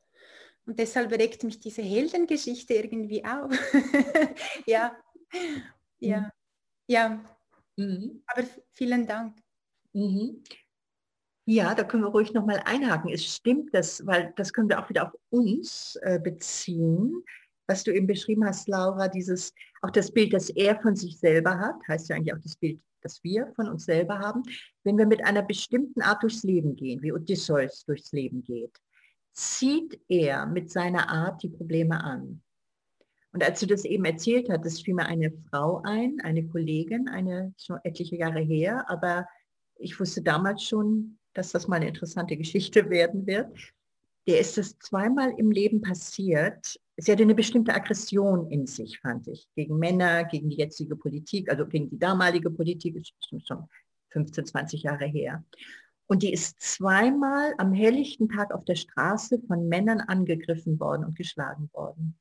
[0.67, 3.53] Und deshalb regt mich diese Heldengeschichte irgendwie auf.
[4.67, 4.97] ja,
[6.01, 6.31] ja, mhm.
[6.89, 7.37] ja.
[7.77, 8.23] Mhm.
[8.27, 8.45] Aber
[8.75, 9.39] vielen Dank.
[9.93, 10.43] Mhm.
[11.49, 13.11] Ja, da können wir ruhig nochmal einhaken.
[13.11, 17.23] Es stimmt, das, weil das können wir auch wieder auf uns äh, beziehen.
[17.69, 21.59] Was du eben beschrieben hast, Laura, dieses, auch das Bild, das er von sich selber
[21.59, 24.43] hat, heißt ja eigentlich auch das Bild, das wir von uns selber haben.
[24.83, 28.77] Wenn wir mit einer bestimmten Art durchs Leben gehen, wie Odysseus durchs Leben geht,
[29.37, 32.43] zieht er mit seiner Art die Probleme an.
[33.33, 37.53] Und als du das eben erzählt hattest, fiel mir eine Frau ein, eine Kollegin, eine
[37.59, 39.29] schon etliche Jahre her, aber
[39.79, 43.55] ich wusste damals schon, dass das mal eine interessante Geschichte werden wird.
[44.27, 46.81] Der ist es zweimal im Leben passiert.
[46.97, 51.51] Sie hatte eine bestimmte Aggression in sich, fand ich, gegen Männer, gegen die jetzige Politik,
[51.51, 53.13] also gegen die damalige Politik, ist
[53.47, 53.69] schon
[54.13, 55.45] 15, 20 Jahre her.
[56.07, 61.17] Und die ist zweimal am helllichten Tag auf der Straße von Männern angegriffen worden und
[61.17, 62.17] geschlagen worden.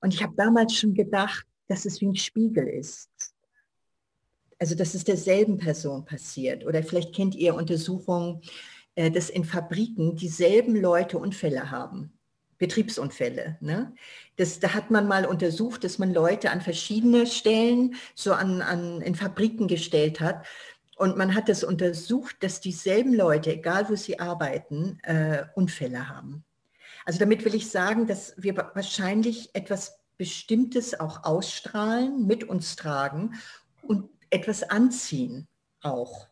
[0.00, 3.10] Und ich habe damals schon gedacht, dass es wie ein Spiegel ist.
[4.58, 6.66] Also dass es derselben Person passiert.
[6.66, 8.42] Oder vielleicht kennt ihr Untersuchungen,
[8.96, 12.12] äh, dass in Fabriken dieselben Leute Unfälle haben.
[12.58, 13.56] Betriebsunfälle.
[13.60, 13.94] Ne?
[14.36, 19.00] Das, da hat man mal untersucht, dass man Leute an verschiedene Stellen so an, an,
[19.00, 20.44] in Fabriken gestellt hat
[20.96, 26.44] und man hat es untersucht, dass dieselben Leute, egal wo sie arbeiten, äh, Unfälle haben.
[27.04, 33.34] Also damit will ich sagen, dass wir wahrscheinlich etwas Bestimmtes auch ausstrahlen, mit uns tragen
[33.82, 35.48] und etwas anziehen
[35.82, 36.28] auch.